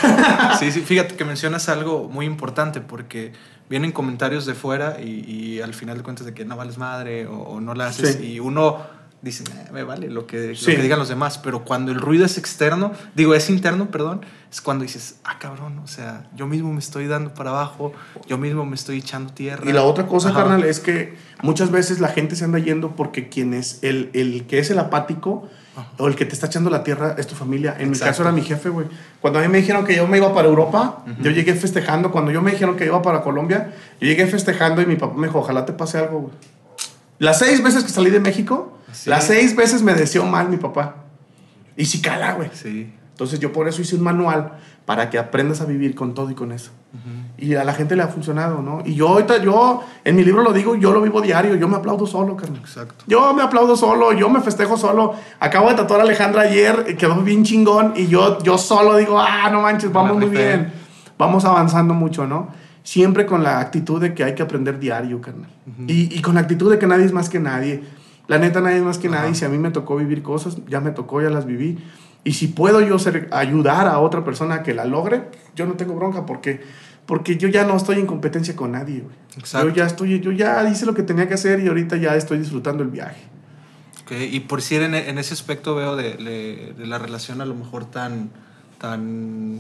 [0.60, 3.32] sí, sí, fíjate que mencionas algo muy importante porque
[3.70, 7.26] vienen comentarios de fuera y, y al final de cuentas de que no vales madre
[7.28, 8.34] o, o no la haces Sí.
[8.34, 8.80] y uno
[9.22, 10.72] dice, "Eh, me vale lo que, Sí.
[10.72, 14.22] lo que digan los demás, pero cuando el ruido es externo, digo, es interno, perdón,
[14.52, 17.94] es cuando dices, ah, cabrón, o sea, yo mismo me estoy dando para abajo,
[18.28, 19.68] yo mismo me estoy echando tierra.
[19.68, 20.40] Y la otra cosa, Ajá.
[20.42, 24.46] carnal, es que muchas veces la gente se anda yendo porque quien es el, el
[24.46, 25.90] que es el apático Ajá.
[25.98, 27.72] o el que te está echando la tierra es tu familia.
[27.78, 28.12] En mi Exacto.
[28.12, 28.88] caso era mi jefe, güey.
[29.20, 32.12] Cuando a mí me dijeron que yo me iba para Europa, yo llegué festejando.
[32.12, 35.28] Cuando yo me dijeron que iba para Colombia, yo llegué festejando y mi papá me
[35.28, 36.34] dijo, ojalá te pase algo, güey.
[37.20, 39.10] Las seis veces que salí de México, Sí.
[39.10, 40.96] las seis veces me deseó mal mi papá.
[41.76, 42.50] Y sí cala, güey.
[42.54, 42.94] Sí.
[43.12, 44.54] Entonces yo por eso hice un manual
[44.86, 46.72] para que aprendas a vivir con todo y con eso.
[47.38, 48.82] Y a la gente le ha funcionado, ¿no?
[48.84, 51.76] Y yo ahorita, yo, en mi libro lo digo, yo lo vivo diario, yo me
[51.76, 52.62] aplaudo solo, carnal.
[52.62, 53.04] Exacto.
[53.06, 55.14] Yo me aplaudo solo, yo me festejo solo.
[55.40, 59.50] Acabo de tatuar a Alejandra ayer, quedó bien chingón, y yo, yo solo digo, ah,
[59.52, 60.72] no manches, vamos muy bien.
[61.20, 62.48] Vamos avanzando mucho, ¿no?
[62.82, 65.50] Siempre con la actitud de que hay que aprender diario, carnal.
[65.88, 67.84] y, y con la actitud de que nadie es más que nadie.
[68.28, 69.34] La neta, nadie es más que nadie.
[69.36, 71.78] Si a mí me tocó vivir cosas, ya me tocó, ya las viví.
[72.24, 75.24] Y si puedo yo ser, ayudar a otra persona a que la logre,
[75.56, 76.62] yo no tengo bronca porque,
[77.06, 79.04] porque yo ya no estoy en competencia con nadie.
[79.38, 79.70] Exacto.
[79.70, 82.40] Yo ya estoy, yo ya hice lo que tenía que hacer y ahorita ya estoy
[82.40, 83.22] disfrutando el viaje.
[84.04, 87.46] Ok, Y por si en, en ese aspecto veo de, de- de la relación a
[87.46, 88.30] lo mejor tan,
[88.78, 89.60] tan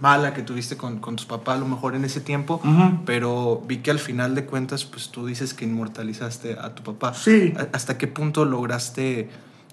[0.00, 2.60] mala que tuviste con, con tus papás a lo mejor en ese tiempo,
[3.06, 7.14] pero vi que al final de cuentas pues tú dices que inmortalizaste a tu papá.
[7.14, 7.54] Sí.
[7.56, 9.28] ¿A- ¿Hasta qué punto lograste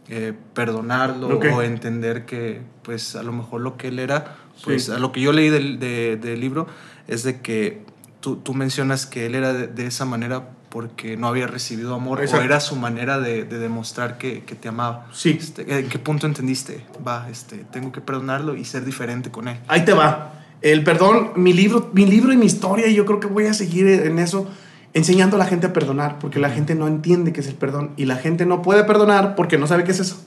[0.10, 4.92] eh, perdonarlo o entender que pues a lo mejor lo que él era, pues Sí.
[4.92, 6.68] a lo que yo leí del, de- del libro
[7.08, 7.86] es de que
[8.20, 12.18] tú, tú mencionas que él era de, de esa manera porque no había recibido amor
[12.18, 12.44] o Exacto.
[12.44, 15.06] era su manera de, de demostrar que, que te amaba.
[15.14, 15.38] Sí.
[15.40, 16.84] Este, ¿En qué punto entendiste?
[17.08, 19.60] Va, este, tengo que perdonarlo y ser diferente con él.
[19.68, 20.34] Ahí te va.
[20.62, 23.54] El perdón, mi libro, mi libro y mi historia, y yo creo que voy a
[23.54, 24.50] seguir en eso,
[24.96, 27.92] enseñando a la gente a perdonar, porque la gente no entiende qué es el perdón
[27.96, 30.26] y la gente no puede perdonar porque no sabe qué es eso.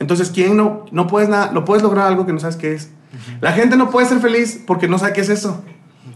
[0.00, 2.90] Entonces, ¿quién no, no puedes nada, no puedes lograr algo que no sabes qué es?
[3.40, 5.64] La gente no puede ser feliz porque no sabe qué es eso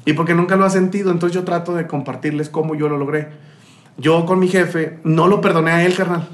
[0.04, 1.10] y porque nunca lo ha sentido.
[1.10, 3.28] Entonces, yo trato de compartirles cómo yo lo logré.
[3.98, 6.28] Yo con mi jefe no lo perdoné a él, carnal.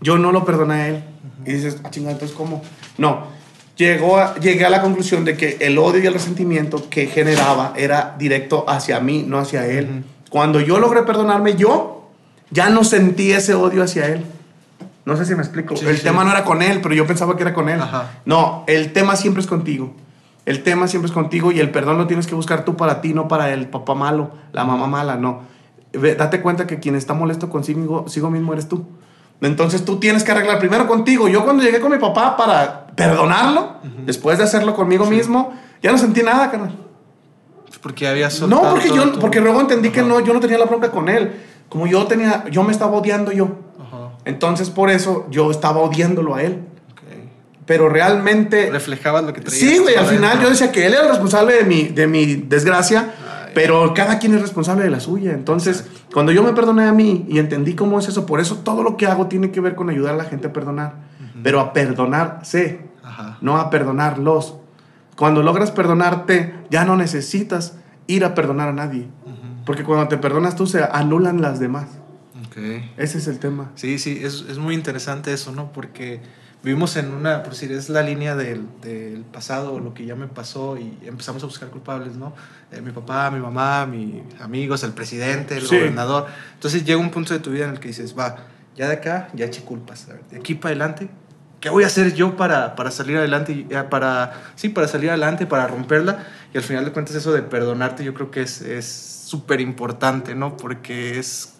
[0.00, 1.04] Yo no lo perdoné a él.
[1.46, 2.62] Y dices, ah, chingada, entonces, ¿cómo?
[2.98, 3.26] No.
[3.76, 7.72] Llegó a- llegué a la conclusión de que el odio y el resentimiento que generaba
[7.76, 10.04] era directo hacia mí, no hacia él.
[10.28, 12.10] Cuando yo logré perdonarme, yo
[12.50, 14.24] ya no sentí ese odio hacia él.
[15.04, 15.74] No sé si me explico.
[15.76, 16.02] Sí, el sí.
[16.04, 17.80] tema no era con él, pero yo pensaba que era con él.
[17.80, 18.20] Ajá.
[18.24, 19.94] No, el tema siempre es contigo.
[20.44, 23.14] El tema siempre es contigo y el perdón lo tienes que buscar tú para ti,
[23.14, 25.42] no para el papá malo, la mamá mala, no.
[25.92, 28.84] Date cuenta que quien está molesto consigo, consigo mismo eres tú.
[29.40, 31.28] Entonces tú tienes que arreglar primero contigo.
[31.28, 35.52] Yo cuando llegué con mi papá para perdonarlo, después de hacerlo conmigo mismo,
[35.82, 36.76] ya no sentí nada, carnal.
[37.80, 40.58] Porque había soltado No, porque todo yo, porque luego entendí que no, yo no tenía
[40.58, 41.32] la bronca con él.
[41.68, 43.48] Como yo tenía, yo me estaba odiando yo.
[43.80, 46.64] Ajá, Entonces por eso yo estaba odiándolo a él.
[47.66, 49.60] Pero realmente Reflejabas lo que traías.
[49.60, 52.34] Sí, güey, al final yo decía que él era el responsable de mi, de mi
[52.34, 53.14] desgracia,
[53.46, 53.52] Ay.
[53.54, 55.32] pero cada quien es responsable de la suya.
[55.32, 58.82] Entonces, cuando yo me perdoné a mí y entendí cómo es eso, por eso todo
[58.82, 60.94] lo que hago tiene que ver con ayudar a la gente a perdonar,
[61.42, 63.38] pero a perdonarse, Ajá.
[63.40, 64.56] no a perdonarlos.
[65.16, 67.74] Cuando logras perdonarte, ya no necesitas
[68.08, 69.06] ir a perdonar a nadie,
[69.64, 71.86] porque cuando te perdonas tú se anulan las demás.
[72.46, 72.56] Ok.
[72.96, 73.70] Ese es el tema.
[73.76, 75.72] Sí, sí, es, es muy interesante eso, ¿no?
[75.72, 76.20] Porque
[76.62, 80.28] vivimos en una, por decir, es la línea del, del pasado, lo que ya me
[80.28, 82.34] pasó y empezamos a buscar culpables, ¿no?
[82.70, 85.76] Eh, mi papá, mi mamá, mis amigos, el presidente, el Sí.
[85.76, 86.26] gobernador.
[86.54, 88.36] Entonces llega un punto de tu vida en el que dices, va,
[88.76, 90.06] ya de acá, ya eché culpas.
[90.30, 91.08] De aquí para adelante,
[91.60, 93.66] ¿qué voy a hacer yo para, para salir adelante?
[93.68, 96.26] eh, Para, sí, para salir adelante, para romperla.
[96.54, 100.34] Y al final de cuentas eso de perdonarte yo creo que es es súper importante,
[100.34, 100.56] ¿no?
[100.56, 101.54] Porque es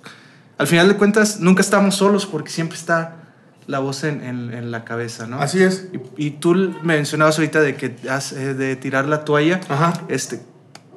[0.59, 3.17] al final de cuentas, nunca estamos solos porque siempre está
[3.67, 5.41] la voz en, en- en la cabeza, ¿no?
[5.41, 5.89] Así es.
[6.17, 9.61] Y, y tú mencionabas ahorita de que has- eh, de tirar la toalla.
[9.69, 9.93] Ajá.
[10.09, 10.41] Este,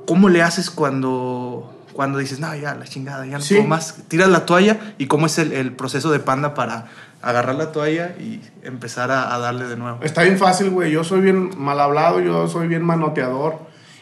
[0.07, 3.55] ¿Cómo le haces cuando, cuando dices, no, ya, la chingada, ya no Sí.
[3.55, 3.95] puedo más?
[4.07, 6.87] Tiras la toalla y cómo es el, el proceso de panda para
[7.21, 9.99] agarrar la toalla y empezar a, a darle de nuevo.
[10.03, 10.91] Está bien fácil, güey.
[10.91, 13.57] Yo soy bien mal hablado, yo soy bien manoteador.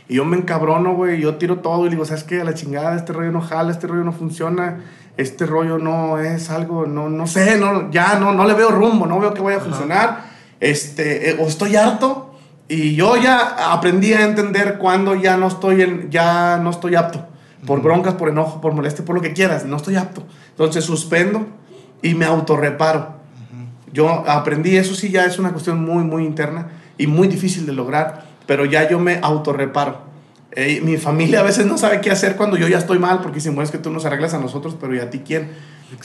[0.10, 1.21] Y yo me encabrono, güey.
[1.21, 2.41] Yo tiro todo y digo, ¿sabes qué?
[2.41, 4.82] A la chingada, este rollo no jala, este rollo no funciona.
[5.15, 9.06] Este rollo no es algo, no, no sé, no, ya no, no le veo rumbo,
[9.06, 10.26] no veo que vaya a funcionar.
[10.60, 12.36] Este, eh, o estoy harto.
[12.67, 17.28] Y yo ya aprendí a entender cuando ya no estoy, en, ya no estoy apto.
[17.67, 19.65] Por broncas, por enojo, por molestia, por lo que quieras.
[19.65, 20.23] No estoy apto.
[20.49, 21.45] Entonces suspendo
[22.02, 23.23] y me autorreparo.
[23.91, 27.73] Yo aprendí, eso sí ya es una cuestión muy, muy interna y muy difícil de
[27.73, 30.12] lograr, pero ya yo me autorreparo.
[30.56, 33.36] Eh, mi familia a veces no sabe qué hacer cuando yo ya estoy mal, porque
[33.36, 35.52] dicen, bueno, es que tú nos arreglas a nosotros, pero ¿y a ti quién?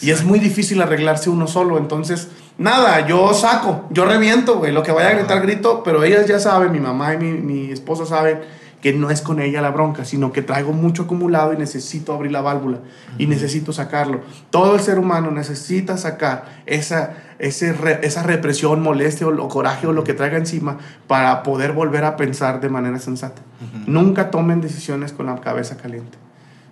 [0.00, 4.82] Y es muy difícil arreglarse uno solo, entonces, nada, yo saco, yo reviento, güey, lo
[4.82, 8.06] que vaya a gritar, grito, pero ellas ya saben, mi mamá y mi, mi esposo
[8.06, 8.40] saben
[8.80, 12.30] que no es con ella la bronca, sino que traigo mucho acumulado y necesito abrir
[12.30, 12.78] la válvula
[13.18, 14.20] y necesito sacarlo.
[14.50, 20.04] Todo el ser humano necesita sacar esa, ese esa represión, molestia o, coraje o lo
[20.04, 23.42] que traiga encima para poder volver a pensar de manera sensata.
[23.86, 26.16] Nunca tomen decisiones con la cabeza caliente.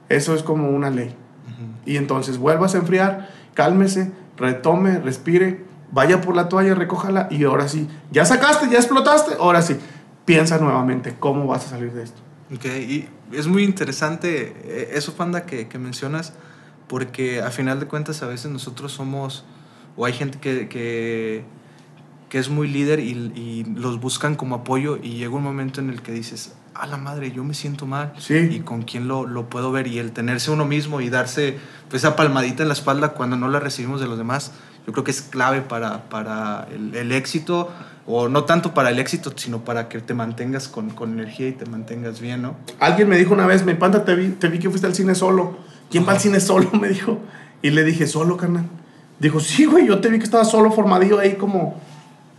[0.09, 1.15] Eso es como una ley.
[1.85, 7.69] Y entonces vuelvas a enfriar, cálmese, retome, respire, vaya por la toalla, recójala y ahora
[7.69, 9.77] sí, ya sacaste, ya explotaste, ahora sí
[10.27, 12.21] piensa nuevamente cómo vas a salir de esto.
[12.55, 16.35] Ok, y es muy interesante eh, eso, Panda, que, que mencionas,
[16.87, 19.45] porque a final de cuentas a veces nosotros somos,
[19.97, 21.45] o hay gente que, que,
[22.29, 25.91] que es muy líder y, y, los buscan como apoyo y llega un momento en
[25.91, 28.13] el que dices, a la madre, yo me siento mal.
[28.19, 28.35] Sí.
[28.35, 31.59] Y con quién lo, lo, puedo ver y el tenerse uno mismo y darse
[31.89, 34.53] pues, esa palmadita en la espalda cuando no la recibimos de los demás,
[34.87, 37.71] yo creo que es clave para, para el, el éxito
[38.07, 41.53] o no tanto para el éxito, sino para que te mantengas con, con, energía y
[41.53, 42.57] te mantengas bien, ¿no?
[42.79, 45.17] Alguien me dijo una vez, me panda, te vi, te vi que fuiste al cine
[45.17, 45.59] solo.
[45.91, 46.13] ¿Quién Ajá.
[46.13, 46.71] va al cine solo?
[46.81, 47.19] Me dijo.
[47.63, 48.67] Y le dije, solo, carnal.
[49.19, 51.81] Dijo, sí, güey, yo te vi que estaba solo, formadillo ahí como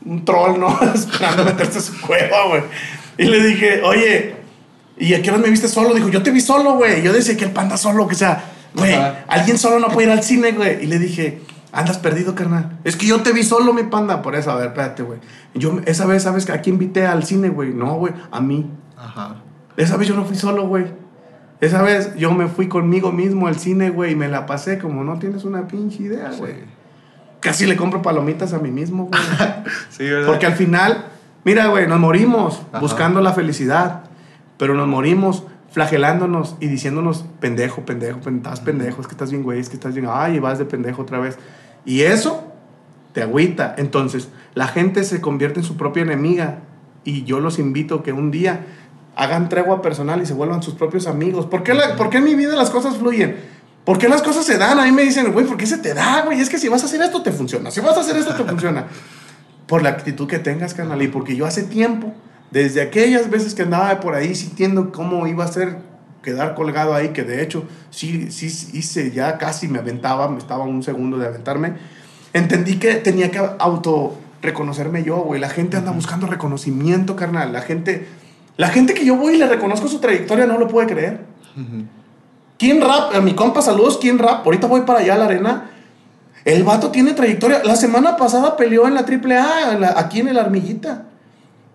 [0.05, 0.79] un troll, ¿no?
[0.95, 2.63] Esperando meterse a su cueva, güey.
[3.17, 4.35] Y le dije, oye,
[4.97, 5.93] ¿y a qué hora me viste solo?
[5.93, 7.01] Dijo, yo te vi solo, güey.
[7.01, 8.95] Yo decía que el panda solo, que sea, güey,
[9.27, 10.83] alguien solo no puede ir al cine, güey.
[10.83, 11.41] Y le dije,
[11.77, 12.79] Andas perdido, carnal.
[12.83, 14.23] Es que yo te vi solo, mi panda.
[14.23, 15.19] Por eso, a ver, espérate, güey.
[15.53, 17.71] Yo, esa vez, ¿sabes a quién invité al cine, güey?
[17.71, 18.67] No, güey, a mí.
[18.97, 19.35] Ajá.
[19.75, 20.87] Esa vez yo no fui solo, güey.
[21.61, 25.03] Esa vez yo me fui conmigo mismo al cine, güey, y me la pasé como
[25.03, 26.53] no tienes una pinche idea, güey.
[26.53, 26.59] Sí.
[27.41, 29.21] Casi le compro palomitas a mí mismo, güey.
[29.91, 30.29] sí, ¿verdad?
[30.29, 31.05] Porque al final,
[31.43, 32.79] mira, güey, nos morimos Ajá.
[32.79, 34.05] buscando la felicidad,
[34.57, 39.59] pero nos morimos flagelándonos y diciéndonos pendejo, pendejo, estás pendejo, es que estás bien, güey,
[39.59, 41.37] es que estás bien, ay, vas de pendejo otra vez.
[41.87, 42.43] Y eso
[43.13, 43.73] te agüita.
[43.77, 46.59] Entonces, la gente se convierte en su propia enemiga.
[47.05, 48.65] Y yo los invito que un día
[49.15, 51.45] hagan tregua personal y se vuelvan sus propios amigos.
[51.45, 53.37] ¿Por qué, la, ¿por qué en mi vida las cosas fluyen?
[53.85, 54.77] ¿Por qué las cosas se dan?
[54.77, 56.41] A mí me dicen, güey, ¿por qué se te da, güey?
[56.41, 57.71] Es que si vas a hacer esto, te funciona.
[57.71, 58.87] Si vas a hacer esto, te funciona.
[59.65, 61.01] Por la actitud que tengas, canal.
[61.01, 62.13] Y porque yo hace tiempo,
[62.51, 65.77] desde aquellas veces que andaba por ahí sintiendo cómo iba a ser
[66.21, 70.63] quedar colgado ahí, que de hecho sí, sí hice, ya casi me aventaba, me estaba
[70.63, 71.73] un segundo de aventarme,
[72.33, 75.39] entendí que tenía que auto reconocerme yo, güey.
[75.39, 77.53] La gente anda buscando reconocimiento, carnal.
[77.53, 78.07] La gente,
[78.55, 81.21] la gente que yo voy y le reconozco su trayectoria no lo puede creer.
[81.55, 81.85] Uh -huh.
[82.57, 83.15] ¿Quién rap?
[83.15, 84.45] A mi compa, saludos, ¿quién rap?
[84.45, 85.69] Ahorita voy para allá a la arena.
[86.43, 87.61] El vato tiene trayectoria.
[87.63, 91.06] La semana pasada peleó en la AAA, en la, aquí en el Armillita.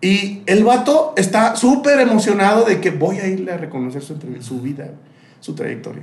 [0.02, 4.60] Y el vato está súper emocionado de que voy a irle a reconocer su, su,
[4.60, 4.90] vida,
[5.38, 6.02] su trayectoria.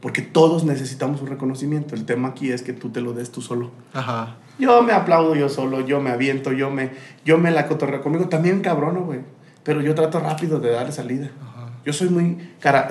[0.00, 1.94] Porque todos necesitamos un reconocimiento.
[1.94, 3.72] El tema aquí es que tú te lo des tú solo.
[3.92, 4.36] Ajá.
[4.58, 6.90] Yo me aplaudo yo solo, yo me aviento, yo me,
[7.26, 8.28] yo me la cotorreo conmigo.
[8.28, 9.20] También cabrono, güey.
[9.64, 11.30] Pero yo trato rápido de darle salida.
[11.42, 11.70] Ajá.
[11.84, 12.38] Yo soy muy,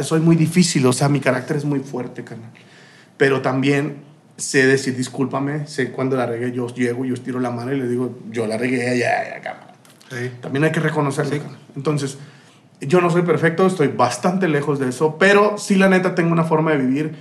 [0.02, 2.52] soy muy difícil, o sea, mi carácter es muy fuerte, carnal.
[3.18, 4.04] Pero también
[4.38, 7.88] sé decir, discúlpame, sé cuando la regué, yo llego, yo estiro la mano y le
[7.88, 9.67] digo, yo la regué, ya, ya, cámara.
[10.10, 10.32] Sí.
[10.42, 11.32] También hay que reconocerlo.
[11.32, 11.42] Sí.
[11.76, 12.18] Entonces,
[12.82, 16.44] yo no soy perfecto, estoy bastante lejos de eso, pero sí, la neta, tengo una
[16.44, 17.16] forma de vivir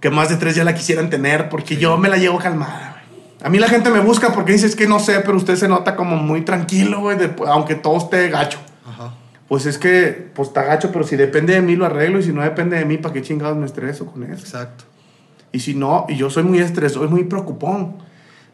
[0.00, 1.80] que más de tres ya la quisieran tener porque sí.
[1.80, 3.02] yo me la llevo calmada.
[3.42, 5.68] A mí la gente me busca porque dice, es que no sé, pero usted se
[5.68, 8.58] nota como muy tranquilo, güey, aunque todo esté gacho.
[8.86, 9.14] Ajá.
[9.46, 12.32] Pues es que, pues está gacho, pero si depende de mí lo arreglo y si
[12.32, 14.42] no depende de mí, ¿para qué chingados me estreso con eso?
[14.42, 14.84] Exacto.
[15.52, 18.07] Y si no, y yo soy muy estresado, soy muy preocupón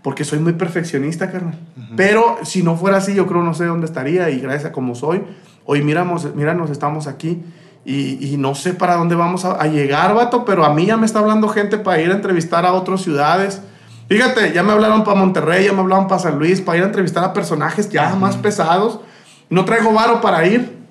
[0.04, 1.58] porque soy muy perfeccionista, carnal.
[1.76, 1.94] Uh -huh.
[1.96, 4.94] Pero si no fuera así, yo creo no sé dónde estaría y gracias a como
[4.94, 5.22] soy,
[5.64, 7.42] hoy miramos, míranos, estamos aquí
[7.86, 10.98] y, y, no sé para dónde vamos a, a, llegar, vato, pero a mí ya
[10.98, 13.62] me está hablando gente para ir a entrevistar a otras ciudades.
[14.06, 16.86] Fíjate, ya me hablaron para Monterrey, ya me hablaron para San Luis, para ir a
[16.86, 18.18] entrevistar a personajes ya uh -huh.
[18.18, 19.00] más pesados.
[19.48, 20.84] No traigo varo para ir.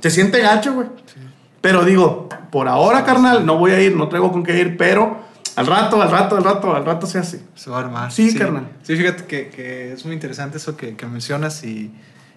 [0.00, 0.86] Se siente gacho, güey.
[1.06, 1.20] Sí.
[1.60, 5.16] Pero digo, por ahora, carnal, no voy a ir, no traigo con qué ir, pero
[5.60, 7.42] al rato, al rato, al rato, al rato se hace.
[7.54, 8.12] Se va a armar.
[8.12, 8.38] Sí, sí.
[8.38, 8.68] carnal.
[8.82, 11.92] Sí, fíjate que, que, es muy interesante eso que, que mencionas y,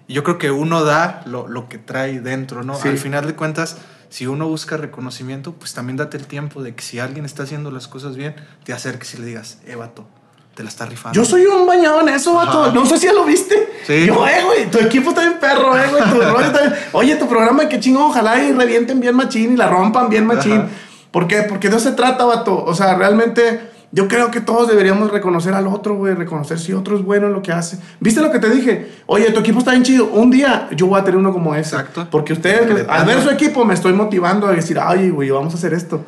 [0.07, 2.75] y, yo creo que uno da lo, lo que trae dentro, ¿no?
[2.75, 2.89] Sí.
[2.89, 3.77] Al final de cuentas,
[4.09, 7.71] si uno busca reconocimiento, pues también date el tiempo de que si alguien está haciendo
[7.71, 10.05] las cosas bien, te acerques y le digas, eh, vato,
[10.53, 11.15] te la está rifando.
[11.15, 12.65] Yo soy un bañado en eso, vato.
[12.65, 12.73] Ajá.
[12.73, 13.55] No sé si ya lo viste.
[13.87, 14.05] Sí.
[14.05, 16.03] Yo, eh, güey, tu equipo está bien perro, eh, güey.
[16.03, 16.73] Tu rollo está bien.
[16.91, 20.59] Oye, tu programa, qué chingón, ojalá y revienten bien machín y la rompan bien machín.
[20.59, 20.69] Ajá.
[21.13, 21.43] ¿Por qué?
[21.47, 22.65] Porque de eso se trata, vato.
[22.65, 23.61] O sea, realmente
[23.93, 27.33] Yo creo que todos deberíamos reconocer al otro, güey, reconocer si otro es bueno en
[27.33, 27.77] lo que hace.
[27.99, 28.91] ¿Viste lo que te dije?
[29.05, 30.07] Oye, tu equipo está bien chido.
[30.07, 31.75] Un día yo voy a tener uno como ese.
[31.75, 32.07] Exacto.
[32.09, 35.57] Porque ustedes, al ver su equipo, me estoy motivando a decir, ay, güey, vamos a
[35.57, 36.03] hacer esto.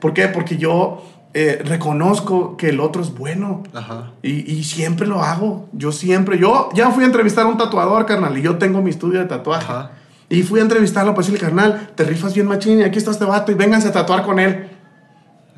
[0.00, 0.26] ¿Por qué?
[0.26, 3.62] Porque yo eh, reconozco que el otro es bueno.
[3.72, 4.10] Ajá.
[4.20, 5.68] Y, y siempre lo hago.
[5.72, 6.38] Yo siempre.
[6.38, 9.26] Yo ya fui a entrevistar a un tatuador, carnal, y yo tengo mi estudio de
[9.26, 9.72] tatuaje.
[9.72, 9.92] Ajá.
[10.30, 13.24] Y fui a entrevistarlo para decirle, carnal, te rifas bien machín y aquí está este
[13.24, 14.68] vato y vénganse a tatuar con él.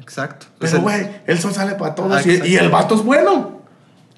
[0.01, 0.47] Exacto.
[0.59, 3.61] Pero, sea, güey, el sol sale para todos Ah, y, y el vato es bueno.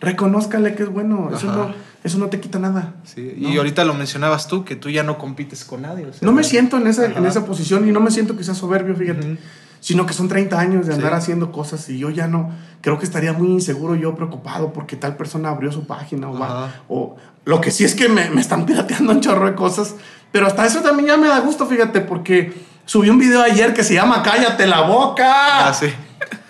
[0.00, 1.30] Reconózcale que es bueno.
[1.34, 2.94] Eso no, eso no te quita nada.
[3.04, 6.06] sí, Y ahorita lo mencionabas tú, que tú ya no compites con nadie.
[6.06, 8.44] o sea, No me siento en esa, en esa posición y no me siento que
[8.44, 9.26] sea soberbio, fíjate.
[9.32, 9.38] Ujú.
[9.80, 11.16] Sino que son 30 años de andar Sí.
[11.18, 12.50] haciendo cosas y yo ya no.
[12.82, 16.72] Creo que estaría muy inseguro yo, preocupado porque tal persona abrió su página o, va-
[16.88, 19.96] o lo que sí es que me, me están pirateando un chorro de cosas.
[20.32, 22.52] Pero hasta eso también ya me da gusto, fíjate, porque
[22.86, 25.68] subí un video ayer que se llama Cállate la boca.
[25.68, 25.86] Ah, sí.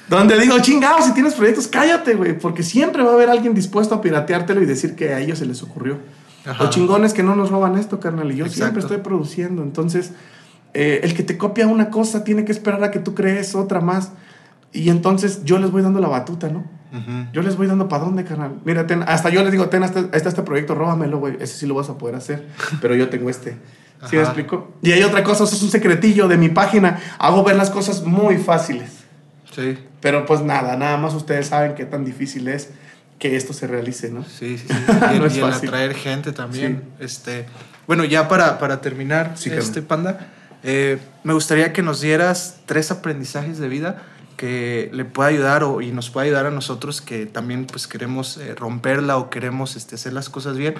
[0.09, 2.39] Donde digo, chingado, si tienes proyectos, cállate, güey.
[2.39, 5.47] Porque siempre va a haber alguien dispuesto a pirateártelo y decir que a ellos se
[5.47, 5.99] les ocurrió.
[6.45, 6.65] Ajá.
[6.65, 8.31] Los chingones que no nos roban esto, carnal.
[8.31, 8.65] Y yo Exacto.
[8.65, 9.63] siempre estoy produciendo.
[9.63, 10.13] Entonces,
[10.75, 13.81] eh, el que te copia una cosa tiene que esperar a que tú crees otra
[13.81, 14.13] más.
[14.73, 16.65] Y entonces yo les voy dando la batuta, ¿no?
[17.33, 18.57] Yo les voy dando para dónde, carnal.
[18.65, 21.37] Mira, ten- hasta yo les digo, ten, hasta, está este proyecto, róbamelo, güey.
[21.41, 22.47] Ese sí lo vas a poder hacer.
[22.83, 23.57] Pero yo tengo este.
[24.11, 24.75] ¿Sí me explico?
[24.83, 26.99] Y hay otra cosa, eso es un secretillo de mi página.
[27.19, 28.91] Hago ver las cosas muy fáciles.
[29.55, 29.79] Sí.
[30.01, 32.71] Pero pues nada, nada más ustedes saben qué tan difícil es
[33.19, 34.25] que esto se realice, ¿no?
[34.25, 34.75] Sí, sí, sí.
[35.15, 36.83] Y, No y el atraer gente también.
[36.99, 37.47] Este,
[37.87, 40.27] bueno, ya para, para terminar, Sí, este panda,
[40.65, 44.03] eh, me gustaría que nos dieras tres aprendizajes de vida
[44.37, 48.37] que le pueda ayudar o, y nos pueda ayudar a nosotros que también pues queremos
[48.39, 50.75] eh, romperla o queremos este, hacer las cosas bien.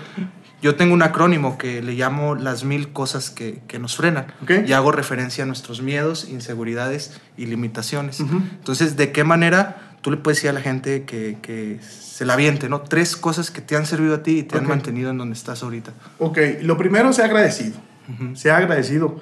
[0.61, 4.51] Yo tengo un acrónimo que le llamo las mil cosas que, que nos frenan Ok.
[4.67, 8.21] y hago referencia a nuestros miedos, inseguridades y limitaciones.
[8.21, 8.37] Ujú.
[8.37, 12.33] Entonces, ¿de qué manera tú le puedes decir a la gente que, que se la
[12.35, 12.81] aviente, ¿no?
[12.83, 14.71] Tres cosas que te han servido a ti y te han Ok.
[14.71, 15.93] mantenido en donde estás ahorita.
[16.19, 17.77] Ok, lo primero, sea agradecido.
[18.09, 18.35] Ujú.
[18.37, 19.21] Sea agradecido.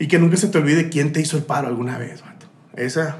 [0.00, 2.37] Y que nunca se te olvide quién te hizo el paro alguna vez, vato.
[2.78, 3.16] Esa,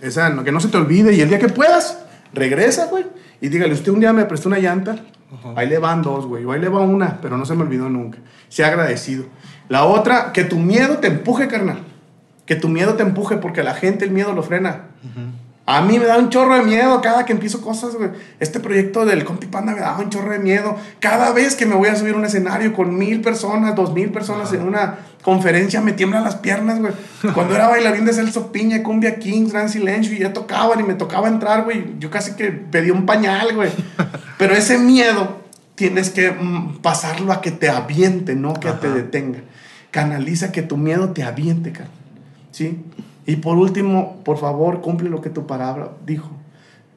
[0.00, 1.14] esa, no, que no se te olvide.
[1.14, 1.98] Y el día que puedas,
[2.32, 3.04] regresa, güey.
[3.40, 4.96] Y dígale, usted un día me prestó una llanta.
[5.56, 6.44] Ahí le van dos, güey.
[6.44, 8.18] O ahí le va una, pero no se me olvidó nunca.
[8.48, 9.24] Sea agradecido.
[9.68, 11.80] La otra, que tu miedo te empuje, carnal.
[12.46, 14.88] Que tu miedo te empuje porque a la gente el miedo lo frena.
[15.64, 18.10] A mí me da un chorro de miedo cada que empiezo cosas, güey.
[18.40, 20.76] Este proyecto del Compi Panda me daba un chorro de miedo.
[20.98, 24.10] Cada vez que me voy a subir a un escenario con mil personas, dos mil
[24.10, 26.92] personas en una conferencia, me tiemblan las piernas, güey.
[27.32, 30.94] Cuando era bailarín de Celso Piña, Cumbia Kings, Gran Silencio, y ya tocaban y me
[30.94, 31.94] tocaba entrar, güey.
[32.00, 33.70] Yo casi que pedí un pañal, güey.
[34.38, 35.42] Pero ese miedo
[35.76, 38.96] tienes que mm, pasarlo a que te aviente, no que te Ajá.
[38.96, 39.38] detenga.
[39.92, 41.90] Canaliza que tu miedo te aviente, cara.
[42.50, 42.80] ¿Sí?
[43.26, 46.30] Y por último, por favor, cumple lo que tu palabra dijo.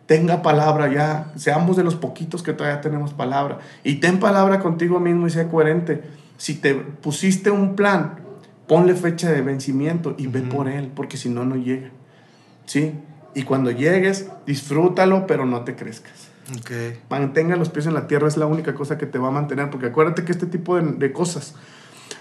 [0.05, 1.31] Tenga palabra ya.
[1.35, 3.59] Seamos de los poquitos que todavía tenemos palabra.
[3.83, 6.03] Y ten palabra contigo mismo y sea coherente.
[6.37, 8.19] Si te pusiste un plan,
[8.67, 11.89] ponle fecha de vencimiento y ve por él, porque si no, no llega.
[12.65, 12.93] ¿Sí?
[13.33, 16.29] Y cuando llegues, disfrútalo, pero no te crezcas.
[16.59, 16.71] Ok.
[17.09, 19.69] Mantenga los pies en la tierra, es la única cosa que te va a mantener,
[19.69, 21.55] porque acuérdate que este tipo de, de cosas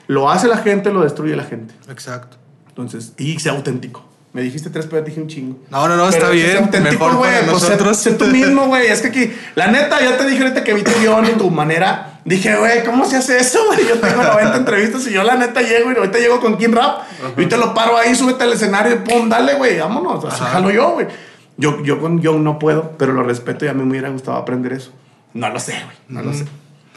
[0.06, 1.74] lo hace la gente, lo destruye la gente.
[1.88, 2.36] Exacto.
[2.74, 4.04] Entonces, y sea auténtico.
[4.32, 5.58] Me dijiste tres, pero te dije un chingo.
[5.70, 6.56] No, no, no, Pero está bien.
[6.56, 7.96] auténtico, Mejor güey, para nosotros.
[7.96, 8.88] Sé, tú mismo, güey.
[8.88, 11.48] Es que aquí, la neta, yo te dije ahorita que vi tu guion y tu
[11.52, 12.18] manera.
[12.24, 13.86] Dije, güey, ¿cómo se hace eso, güey?
[13.86, 17.02] Yo tengo 90 entrevistas y yo la neta llego y ahorita llego con King Rap.
[17.38, 20.24] Y te lo paro ahí, súbete al escenario y pum, dale, güey, vámonos.
[20.24, 21.06] Así jalo yo, güey.
[21.56, 24.36] Yo, yo con guion no puedo, pero lo respeto y a mí me hubiera gustado
[24.36, 24.90] aprender eso.
[25.32, 25.96] No lo sé, güey.
[26.08, 26.44] No lo sé.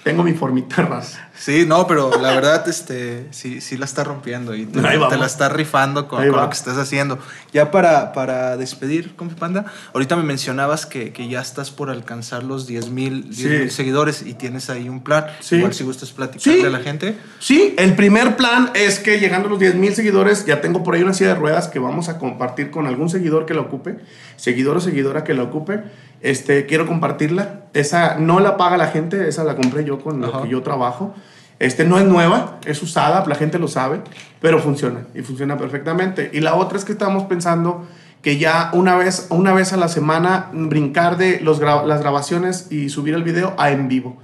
[0.08, 1.30] Tengo mi formita raza.
[1.38, 5.50] Sí, no, pero la verdad, este, sí, sí la está rompiendo y te, la está
[5.50, 7.20] rifando con, lo que estás haciendo.
[7.54, 12.44] Ya para, para despedir, Compi Panda, ahorita me mencionabas que, que ya estás por alcanzar
[12.44, 13.70] los 10 mil Sí.
[13.70, 15.26] seguidores y tienes ahí un plan.
[15.42, 15.58] Sí.
[15.58, 16.66] Igual si gustas platicarle Sí.
[16.66, 17.18] a la gente.
[17.40, 20.96] Sí, el primer plan es que llegando a los 10 mil seguidores, ya tengo por
[20.96, 23.98] ahí una silla de ruedas que vamos a compartir con algún seguidor que la ocupe,
[24.38, 25.84] seguidor o seguidora que la ocupe.
[26.22, 27.62] Este, quiero compartirla.
[27.74, 30.38] Esa no la paga la gente, esa la compré yo con Ajá.
[30.38, 31.14] lo que yo trabajo.
[31.60, 34.02] Este no es nueva, es usada, la gente lo sabe,
[34.42, 36.30] pero funciona y funciona perfectamente.
[36.34, 37.88] Y la otra es que estamos pensando
[38.22, 42.72] que ya una vez, una vez a la semana brincar de los gra- las grabaciones
[42.72, 44.18] y subir el video a en vivo.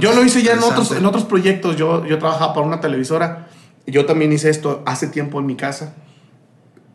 [0.00, 1.76] Yo lo hice ya en otros, en otros proyectos.
[1.76, 3.48] Yo, yo trabajaba para una televisora.
[3.86, 5.94] Yo también hice esto hace tiempo en mi casa.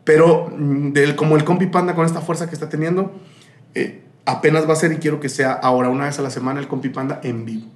[0.04, 3.12] Pero mm, del, como el Compi Panda con esta fuerza que está teniendo,
[3.74, 6.60] eh, apenas va a ser y quiero que sea ahora una vez a la semana
[6.60, 7.66] el Compi Panda en vivo.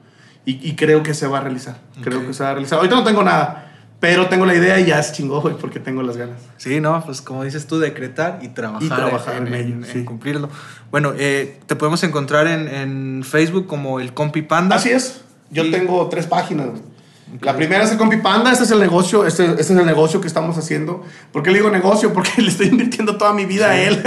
[0.45, 1.77] Y, y creo que se va a realizar.
[2.03, 2.79] Creo que se va a realizar.
[2.79, 3.65] Ahorita no tengo nada.
[4.01, 6.37] Pero tengo la idea y ya es chingó, güey, porque tengo las ganas.
[6.57, 10.05] Sí, no, pues como dices tú, decretar y trabajar, Y trabajar en, en ello, en-
[10.05, 10.49] cumplirlo.
[10.93, 14.77] Bueno, eh, te podemos encontrar en, en Facebook como el Compi Panda.
[14.77, 15.23] Así es.
[15.51, 16.69] Yo Y- tengo tres páginas.
[17.43, 20.21] La primera es el Compi Panda, este es el negocio, este, este es el negocio
[20.21, 21.05] que estamos haciendo.
[21.33, 22.13] ¿Por qué le digo negocio?
[22.13, 24.03] Porque le estoy invirtiendo toda mi vida a él.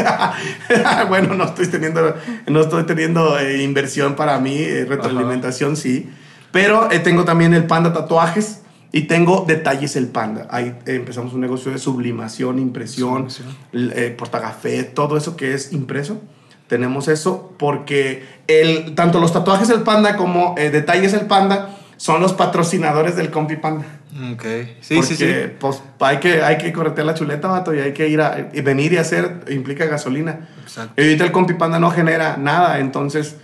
[1.10, 2.16] bueno, no estoy teniendo,
[2.48, 6.10] no estoy teniendo eh, inversión para mí, eh, retroalimentación sí.
[6.52, 8.62] Pero eh, tengo también el Panda Tatuajes
[8.92, 10.48] y tengo Detalles el Panda.
[10.50, 13.92] Ahí eh, empezamos un negocio de sublimación, impresión, Sublimación.
[13.96, 16.20] eh, portagafé, todo eso que es impreso.
[16.68, 22.20] Tenemos eso porque el, tanto los tatuajes del panda como eh, detalles del panda son
[22.20, 23.86] los patrocinadores del Compi Panda.
[24.34, 24.44] Ok,
[24.82, 25.34] sí, porque, sí, sí.
[25.60, 28.62] Pues hay que, hay que corretear la chuleta, vato, y hay que ir a y
[28.62, 30.50] venir y hacer, implica gasolina.
[30.64, 31.00] Exacto.
[31.00, 33.36] Y ahorita el Compi Panda no genera nada, entonces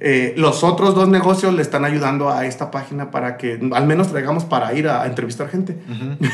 [0.00, 4.10] eh, los otros dos negocios le están ayudando a esta página para que al menos
[4.10, 5.78] traigamos para ir a, a entrevistar gente.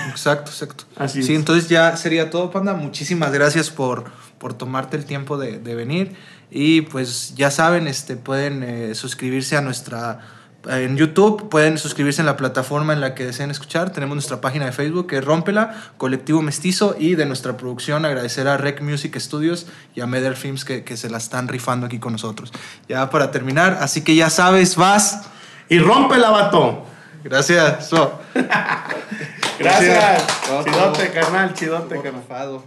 [0.08, 0.84] Exacto, exacto.
[0.96, 1.38] Así sí, es.
[1.38, 2.72] entonces ya sería todo, Panda.
[2.72, 4.04] Muchísimas gracias por,
[4.38, 6.16] por tomarte el tiempo de, de venir.
[6.50, 10.35] Y pues ya saben, este, pueden eh, suscribirse a nuestra...
[10.68, 13.90] En YouTube pueden suscribirse en la plataforma en la que deseen escuchar.
[13.90, 16.96] Tenemos nuestra página de Facebook que es Rómpela, Colectivo Mestizo.
[16.98, 20.96] Y de nuestra producción agradecer a Rec Music Studios y a Meder Films que, que
[20.96, 22.52] se la están rifando aquí con nosotros.
[22.88, 25.22] Ya para terminar, así que ya sabes, vas.
[25.68, 26.84] Y rompe la vato.
[27.22, 27.88] Gracias.
[27.88, 28.20] So.
[28.34, 29.58] Gracias.
[29.58, 30.64] Gracias.
[30.64, 32.22] Chidote, carnal, chidote, carnal.
[32.22, 32.64] Porfado.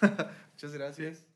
[0.52, 1.29] Muchas gracias.